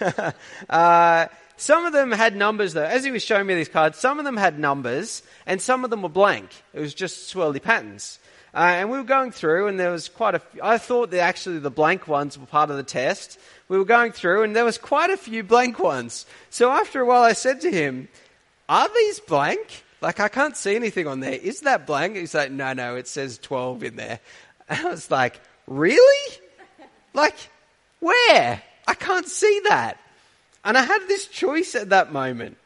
uh, 0.70 1.26
some 1.56 1.86
of 1.86 1.92
them 1.92 2.12
had 2.12 2.36
numbers, 2.36 2.74
though. 2.74 2.84
As 2.84 3.04
he 3.04 3.10
was 3.10 3.22
showing 3.22 3.46
me 3.46 3.54
these 3.54 3.68
cards, 3.68 3.98
some 3.98 4.18
of 4.18 4.24
them 4.24 4.36
had 4.36 4.58
numbers, 4.58 5.22
and 5.46 5.60
some 5.60 5.84
of 5.84 5.90
them 5.90 6.02
were 6.02 6.08
blank. 6.08 6.50
It 6.74 6.80
was 6.80 6.94
just 6.94 7.32
swirly 7.34 7.62
patterns. 7.62 8.18
Uh, 8.54 8.58
and 8.58 8.90
we 8.90 8.98
were 8.98 9.04
going 9.04 9.32
through, 9.32 9.66
and 9.66 9.78
there 9.78 9.90
was 9.90 10.08
quite 10.08 10.34
a 10.34 10.38
few. 10.38 10.60
I 10.62 10.78
thought 10.78 11.10
that 11.10 11.20
actually 11.20 11.58
the 11.58 11.70
blank 11.70 12.08
ones 12.08 12.38
were 12.38 12.46
part 12.46 12.70
of 12.70 12.76
the 12.76 12.82
test. 12.82 13.38
We 13.68 13.76
were 13.78 13.84
going 13.84 14.12
through, 14.12 14.44
and 14.44 14.54
there 14.54 14.64
was 14.64 14.78
quite 14.78 15.10
a 15.10 15.16
few 15.16 15.42
blank 15.42 15.78
ones. 15.78 16.26
So 16.50 16.70
after 16.70 17.00
a 17.00 17.06
while, 17.06 17.22
I 17.22 17.32
said 17.32 17.60
to 17.62 17.70
him, 17.70 18.08
Are 18.68 18.88
these 18.88 19.20
blank? 19.20 19.84
Like, 20.06 20.20
I 20.20 20.28
can't 20.28 20.56
see 20.56 20.76
anything 20.76 21.08
on 21.08 21.18
there. 21.18 21.32
Is 21.32 21.62
that 21.62 21.84
blank? 21.84 22.14
He's 22.14 22.32
like, 22.32 22.52
no, 22.52 22.72
no, 22.74 22.94
it 22.94 23.08
says 23.08 23.38
12 23.38 23.82
in 23.82 23.96
there. 23.96 24.20
And 24.68 24.78
I 24.86 24.90
was 24.90 25.10
like, 25.10 25.40
really? 25.66 26.36
Like, 27.12 27.34
where? 27.98 28.62
I 28.86 28.94
can't 28.94 29.26
see 29.26 29.62
that. 29.64 29.98
And 30.64 30.78
I 30.78 30.82
had 30.82 31.08
this 31.08 31.26
choice 31.26 31.74
at 31.74 31.88
that 31.88 32.12
moment. 32.12 32.56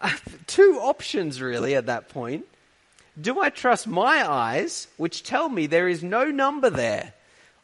Two 0.46 0.78
options, 0.80 1.42
really, 1.42 1.74
at 1.74 1.86
that 1.86 2.08
point. 2.08 2.46
Do 3.20 3.40
I 3.40 3.50
trust 3.50 3.88
my 3.88 4.30
eyes, 4.30 4.86
which 4.96 5.24
tell 5.24 5.48
me 5.48 5.66
there 5.66 5.88
is 5.88 6.04
no 6.04 6.26
number 6.30 6.70
there? 6.70 7.14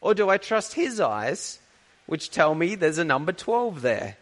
Or 0.01 0.13
do 0.13 0.29
I 0.29 0.37
trust 0.37 0.73
his 0.73 0.99
eyes, 0.99 1.59
which 2.07 2.29
tell 2.29 2.55
me 2.55 2.75
there's 2.75 2.97
a 2.97 3.05
number 3.05 3.31
12 3.31 3.81
there? 3.81 4.17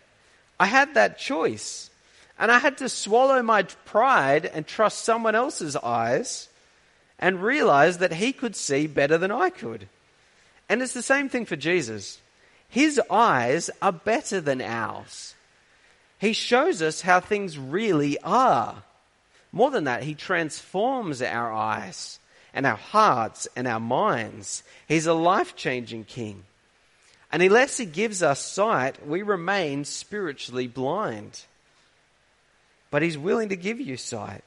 I 0.60 0.67
had 0.67 0.93
that 0.93 1.17
choice. 1.17 1.88
And 2.39 2.49
I 2.52 2.60
had 2.60 2.78
to 2.78 2.88
swallow 2.88 3.43
my 3.43 3.63
pride 3.63 4.45
and 4.45 4.65
trust 4.65 5.04
someone 5.04 5.36
else's 5.36 5.75
eyes 5.75 6.47
and 7.19 7.43
realize 7.43 7.97
that 7.97 8.13
he 8.13 8.32
could 8.32 8.56
see 8.56 8.88
better 8.88 9.17
than 9.17 9.32
I 9.32 9.49
could. 9.49 9.89
And 10.69 10.82
it's 10.82 10.93
the 10.93 11.02
same 11.02 11.28
thing 11.28 11.45
for 11.45 11.58
Jesus. 11.58 12.21
His 12.69 12.99
eyes 13.10 13.69
are 13.82 13.91
better 13.91 14.39
than 14.39 14.62
ours. 14.62 15.36
He 16.17 16.32
shows 16.32 16.82
us 16.82 17.02
how 17.02 17.19
things 17.19 17.58
really 17.58 18.17
are. 18.21 18.84
More 19.52 19.71
than 19.71 19.84
that, 19.86 20.04
he 20.04 20.13
transforms 20.13 21.21
our 21.21 21.52
eyes 21.52 22.19
and 22.54 22.65
our 22.65 22.78
hearts 22.78 23.47
and 23.56 23.67
our 23.67 23.80
minds. 23.80 24.63
He's 24.88 25.08
a 25.08 25.13
life 25.13 25.56
changing 25.58 26.06
king. 26.06 26.43
And 27.32 27.43
unless 27.43 27.78
he 27.78 27.86
gives 27.86 28.23
us 28.23 28.39
sight, 28.39 29.06
we 29.06 29.23
remain 29.23 29.84
spiritually 29.84 30.67
blind 30.67 31.41
but 32.91 33.02
He's 33.02 33.17
willing 33.17 33.49
to 33.49 33.56
give 33.56 33.80
you 33.80 33.97
sight. 33.97 34.43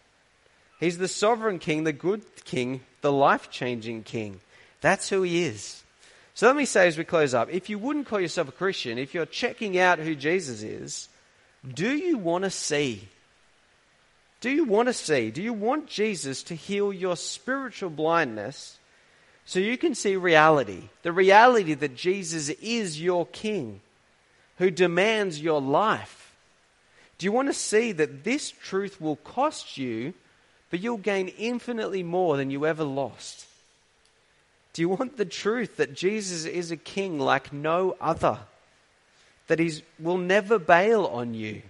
He's 0.80 0.98
the 0.98 1.08
sovereign 1.08 1.58
king, 1.58 1.84
the 1.84 1.92
good 1.92 2.22
king, 2.44 2.80
the 3.02 3.12
life 3.12 3.50
changing 3.50 4.02
king. 4.02 4.40
That's 4.80 5.08
who 5.08 5.22
He 5.22 5.44
is. 5.44 5.82
So 6.34 6.46
let 6.46 6.56
me 6.56 6.64
say 6.64 6.88
as 6.88 6.96
we 6.96 7.04
close 7.04 7.34
up 7.34 7.52
if 7.52 7.68
you 7.68 7.78
wouldn't 7.78 8.06
call 8.06 8.20
yourself 8.20 8.48
a 8.48 8.52
Christian, 8.52 8.98
if 8.98 9.14
you're 9.14 9.26
checking 9.26 9.78
out 9.78 9.98
who 9.98 10.14
Jesus 10.14 10.62
is, 10.62 11.08
do 11.66 11.94
you 11.94 12.18
want 12.18 12.44
to 12.44 12.50
see? 12.50 13.08
Do 14.40 14.50
you 14.50 14.64
want 14.64 14.88
to 14.88 14.92
see? 14.92 15.30
Do 15.30 15.40
you 15.40 15.52
want 15.52 15.86
Jesus 15.86 16.42
to 16.44 16.56
heal 16.56 16.92
your 16.92 17.16
spiritual 17.16 17.90
blindness 17.90 18.78
so 19.44 19.60
you 19.60 19.78
can 19.78 19.94
see 19.94 20.16
reality? 20.16 20.88
The 21.02 21.12
reality 21.12 21.74
that 21.74 21.94
Jesus 21.94 22.48
is 22.48 23.00
your 23.00 23.26
King 23.26 23.80
who 24.58 24.70
demands 24.70 25.40
your 25.40 25.60
life 25.60 26.21
do 27.22 27.26
you 27.26 27.30
want 27.30 27.46
to 27.46 27.54
see 27.54 27.92
that 27.92 28.24
this 28.24 28.50
truth 28.50 29.00
will 29.00 29.14
cost 29.14 29.78
you, 29.78 30.12
but 30.70 30.80
you'll 30.80 30.96
gain 30.96 31.28
infinitely 31.28 32.02
more 32.02 32.36
than 32.36 32.50
you 32.50 32.66
ever 32.66 32.82
lost? 32.82 33.46
Do 34.72 34.82
you 34.82 34.88
want 34.88 35.16
the 35.16 35.24
truth 35.24 35.76
that 35.76 35.94
Jesus 35.94 36.46
is 36.46 36.72
a 36.72 36.76
king 36.76 37.20
like 37.20 37.52
no 37.52 37.94
other? 38.00 38.40
That 39.46 39.60
he 39.60 39.84
will 40.00 40.18
never 40.18 40.58
bail 40.58 41.06
on 41.06 41.32
you? 41.34 41.62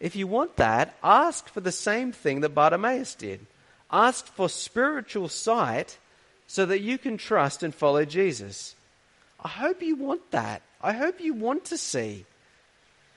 If 0.00 0.16
you 0.16 0.26
want 0.26 0.56
that, 0.56 0.94
ask 1.02 1.48
for 1.48 1.62
the 1.62 1.72
same 1.72 2.12
thing 2.12 2.42
that 2.42 2.54
Bartimaeus 2.54 3.14
did. 3.14 3.46
Ask 3.90 4.26
for 4.26 4.50
spiritual 4.50 5.30
sight 5.30 5.96
so 6.46 6.66
that 6.66 6.82
you 6.82 6.98
can 6.98 7.16
trust 7.16 7.62
and 7.62 7.74
follow 7.74 8.04
Jesus. 8.04 8.76
I 9.42 9.48
hope 9.48 9.80
you 9.80 9.96
want 9.96 10.30
that. 10.32 10.60
I 10.82 10.92
hope 10.92 11.22
you 11.22 11.32
want 11.32 11.64
to 11.66 11.78
see. 11.78 12.26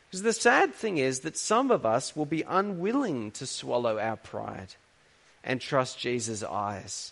Because 0.10 0.24
the 0.24 0.34
sad 0.34 0.74
thing 0.74 0.98
is 0.98 1.22
that 1.22 1.38
some 1.38 1.70
of 1.70 1.86
us 1.86 2.16
will 2.16 2.26
be 2.26 2.44
unwilling 2.48 3.32
to 3.32 3.46
swallow 3.46 4.00
our 4.00 4.16
pride 4.16 4.76
and 5.44 5.60
trust 5.60 6.00
Jesus' 6.00 6.44
eyes. 6.44 7.12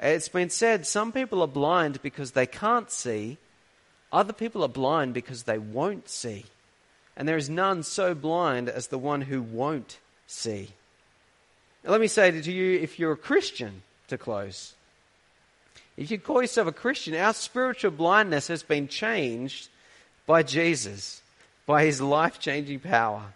It's 0.00 0.28
been 0.28 0.50
said 0.50 0.86
some 0.86 1.10
people 1.10 1.42
are 1.42 1.48
blind 1.48 2.00
because 2.02 2.32
they 2.32 2.46
can't 2.46 2.90
see, 2.90 3.36
other 4.12 4.32
people 4.32 4.62
are 4.62 4.68
blind 4.68 5.12
because 5.12 5.42
they 5.42 5.58
won't 5.58 6.08
see. 6.08 6.44
And 7.16 7.28
there 7.28 7.36
is 7.36 7.50
none 7.50 7.82
so 7.82 8.14
blind 8.14 8.68
as 8.68 8.86
the 8.86 8.98
one 8.98 9.22
who 9.22 9.42
won't 9.42 9.98
see. 10.28 10.70
Now, 11.82 11.90
let 11.90 12.00
me 12.00 12.06
say 12.06 12.30
to 12.30 12.52
you 12.52 12.78
if 12.78 12.98
you're 12.98 13.12
a 13.12 13.16
Christian, 13.16 13.82
to 14.06 14.16
close, 14.16 14.74
if 15.96 16.12
you 16.12 16.18
call 16.18 16.42
yourself 16.42 16.68
a 16.68 16.72
Christian, 16.72 17.14
our 17.16 17.34
spiritual 17.34 17.90
blindness 17.90 18.46
has 18.46 18.62
been 18.62 18.86
changed 18.86 19.68
by 20.26 20.44
Jesus 20.44 21.22
by 21.68 21.84
his 21.84 22.00
life 22.00 22.38
changing 22.38 22.80
power. 22.80 23.34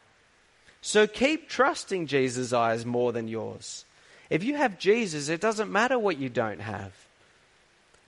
So 0.81 1.07
keep 1.07 1.51
trusting 1.51 2.07
Jesus' 2.07 2.55
eyes 2.55 2.87
more 2.87 3.13
than 3.13 3.29
yours. 3.29 3.85
If 4.31 4.43
you 4.43 4.57
have 4.57 4.79
Jesus, 4.79 5.29
it 5.29 5.43
doesn't 5.43 5.71
matter 5.71 5.99
what 5.99 6.17
you 6.17 6.31
don't 6.31 6.63
have. 6.63 6.93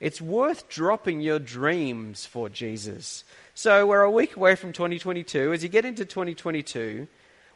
it's 0.01 0.20
worth 0.20 0.68
dropping 0.70 1.20
your 1.20 1.39
dreams 1.39 2.25
for 2.25 2.49
Jesus. 2.49 3.22
So 3.55 3.87
we're 3.87 4.01
a 4.01 4.11
week 4.11 4.35
away 4.35 4.55
from 4.55 4.72
2022. 4.72 5.53
As 5.53 5.62
you 5.62 5.68
get 5.68 5.85
into 5.85 6.07
2022, 6.07 7.07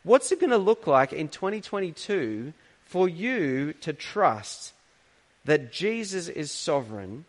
what's 0.03 0.31
it 0.31 0.39
going 0.39 0.51
to 0.51 0.59
look 0.59 0.87
like 0.87 1.15
in 1.15 1.29
2022 1.29 2.53
for 2.85 3.09
you 3.09 3.73
to 3.81 3.93
trust 3.95 4.75
that 5.47 5.73
Jesus 5.73 6.29
is 6.29 6.53
sovereign 6.53 7.25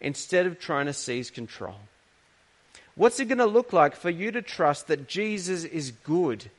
instead 0.00 0.46
of 0.46 0.58
trying 0.58 0.86
to 0.86 0.94
seize 0.94 1.30
control? 1.30 1.76
What's 3.00 3.18
it 3.18 3.28
going 3.28 3.38
to 3.38 3.46
look 3.46 3.72
like 3.72 3.96
for 3.96 4.10
you 4.10 4.30
to 4.30 4.42
trust 4.42 4.88
that 4.88 5.08
Jesus 5.08 5.64
is 5.64 5.90
good 5.90 6.50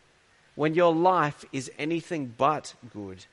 when 0.55 0.73
your 0.73 0.91
life 0.91 1.45
is 1.51 1.69
anything 1.77 2.33
but 2.35 2.73
good? 2.91 3.25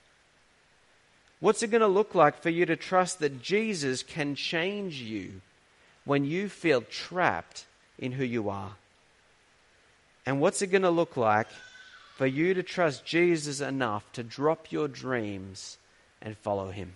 What's 1.40 1.62
it 1.62 1.70
going 1.70 1.80
to 1.80 1.86
look 1.86 2.14
like 2.14 2.42
for 2.42 2.50
you 2.50 2.66
to 2.66 2.76
trust 2.76 3.20
that 3.20 3.40
Jesus 3.40 4.02
can 4.02 4.34
change 4.34 5.00
you 5.00 5.40
when 6.04 6.26
you 6.26 6.50
feel 6.50 6.82
trapped 6.82 7.64
in 7.98 8.12
who 8.12 8.24
you 8.24 8.50
are? 8.50 8.72
And 10.26 10.38
what's 10.38 10.60
it 10.60 10.66
going 10.66 10.82
to 10.82 10.90
look 10.90 11.16
like 11.16 11.48
for 12.18 12.26
you 12.26 12.52
to 12.52 12.62
trust 12.62 13.06
Jesus 13.06 13.62
enough 13.62 14.04
to 14.12 14.22
drop 14.22 14.70
your 14.70 14.86
dreams 14.86 15.78
and 16.20 16.36
follow 16.36 16.70
him? 16.72 16.92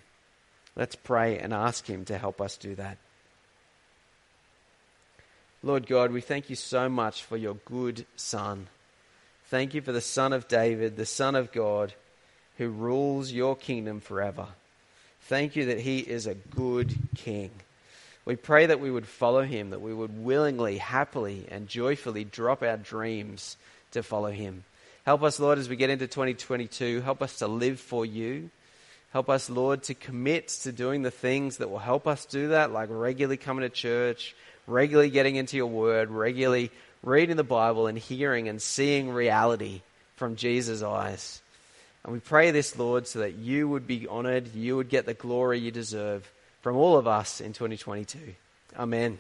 Let's 0.76 0.94
pray 0.94 1.38
and 1.38 1.54
ask 1.54 1.86
him 1.86 2.04
to 2.04 2.18
help 2.18 2.42
us 2.42 2.58
do 2.58 2.74
that. 2.74 2.98
Lord 5.64 5.86
God, 5.86 6.10
we 6.10 6.20
thank 6.20 6.50
you 6.50 6.56
so 6.56 6.88
much 6.88 7.22
for 7.22 7.36
your 7.36 7.54
good 7.54 8.04
Son. 8.16 8.66
Thank 9.46 9.74
you 9.74 9.80
for 9.80 9.92
the 9.92 10.00
Son 10.00 10.32
of 10.32 10.48
David, 10.48 10.96
the 10.96 11.06
Son 11.06 11.36
of 11.36 11.52
God, 11.52 11.94
who 12.58 12.68
rules 12.68 13.30
your 13.30 13.54
kingdom 13.54 14.00
forever. 14.00 14.48
Thank 15.20 15.54
you 15.54 15.66
that 15.66 15.78
he 15.78 16.00
is 16.00 16.26
a 16.26 16.34
good 16.34 16.92
king. 17.14 17.52
We 18.24 18.34
pray 18.34 18.66
that 18.66 18.80
we 18.80 18.90
would 18.90 19.06
follow 19.06 19.42
him, 19.42 19.70
that 19.70 19.80
we 19.80 19.94
would 19.94 20.24
willingly, 20.24 20.78
happily, 20.78 21.46
and 21.48 21.68
joyfully 21.68 22.24
drop 22.24 22.62
our 22.62 22.76
dreams 22.76 23.56
to 23.92 24.02
follow 24.02 24.32
him. 24.32 24.64
Help 25.06 25.22
us, 25.22 25.38
Lord, 25.38 25.58
as 25.58 25.68
we 25.68 25.76
get 25.76 25.90
into 25.90 26.08
2022. 26.08 27.02
Help 27.02 27.22
us 27.22 27.38
to 27.38 27.46
live 27.46 27.78
for 27.78 28.04
you. 28.04 28.50
Help 29.12 29.28
us, 29.28 29.48
Lord, 29.48 29.84
to 29.84 29.94
commit 29.94 30.48
to 30.48 30.72
doing 30.72 31.02
the 31.02 31.10
things 31.12 31.58
that 31.58 31.70
will 31.70 31.78
help 31.78 32.08
us 32.08 32.24
do 32.24 32.48
that, 32.48 32.72
like 32.72 32.88
regularly 32.90 33.36
coming 33.36 33.62
to 33.62 33.68
church, 33.68 34.34
regularly 34.66 35.10
getting 35.10 35.36
into 35.36 35.56
your 35.56 35.66
word, 35.66 36.10
regularly 36.10 36.70
reading 37.02 37.36
the 37.36 37.44
Bible 37.44 37.86
and 37.86 37.98
hearing 37.98 38.48
and 38.48 38.60
seeing 38.60 39.10
reality 39.10 39.82
from 40.16 40.36
Jesus' 40.36 40.82
eyes. 40.82 41.42
And 42.04 42.12
we 42.12 42.20
pray 42.20 42.50
this, 42.50 42.78
Lord, 42.78 43.06
so 43.06 43.20
that 43.20 43.34
you 43.34 43.68
would 43.68 43.86
be 43.86 44.06
honored, 44.06 44.54
you 44.54 44.76
would 44.76 44.88
get 44.88 45.06
the 45.06 45.14
glory 45.14 45.58
you 45.58 45.70
deserve 45.70 46.30
from 46.60 46.76
all 46.76 46.96
of 46.96 47.06
us 47.06 47.40
in 47.40 47.52
2022. 47.52 48.18
Amen. 48.76 49.18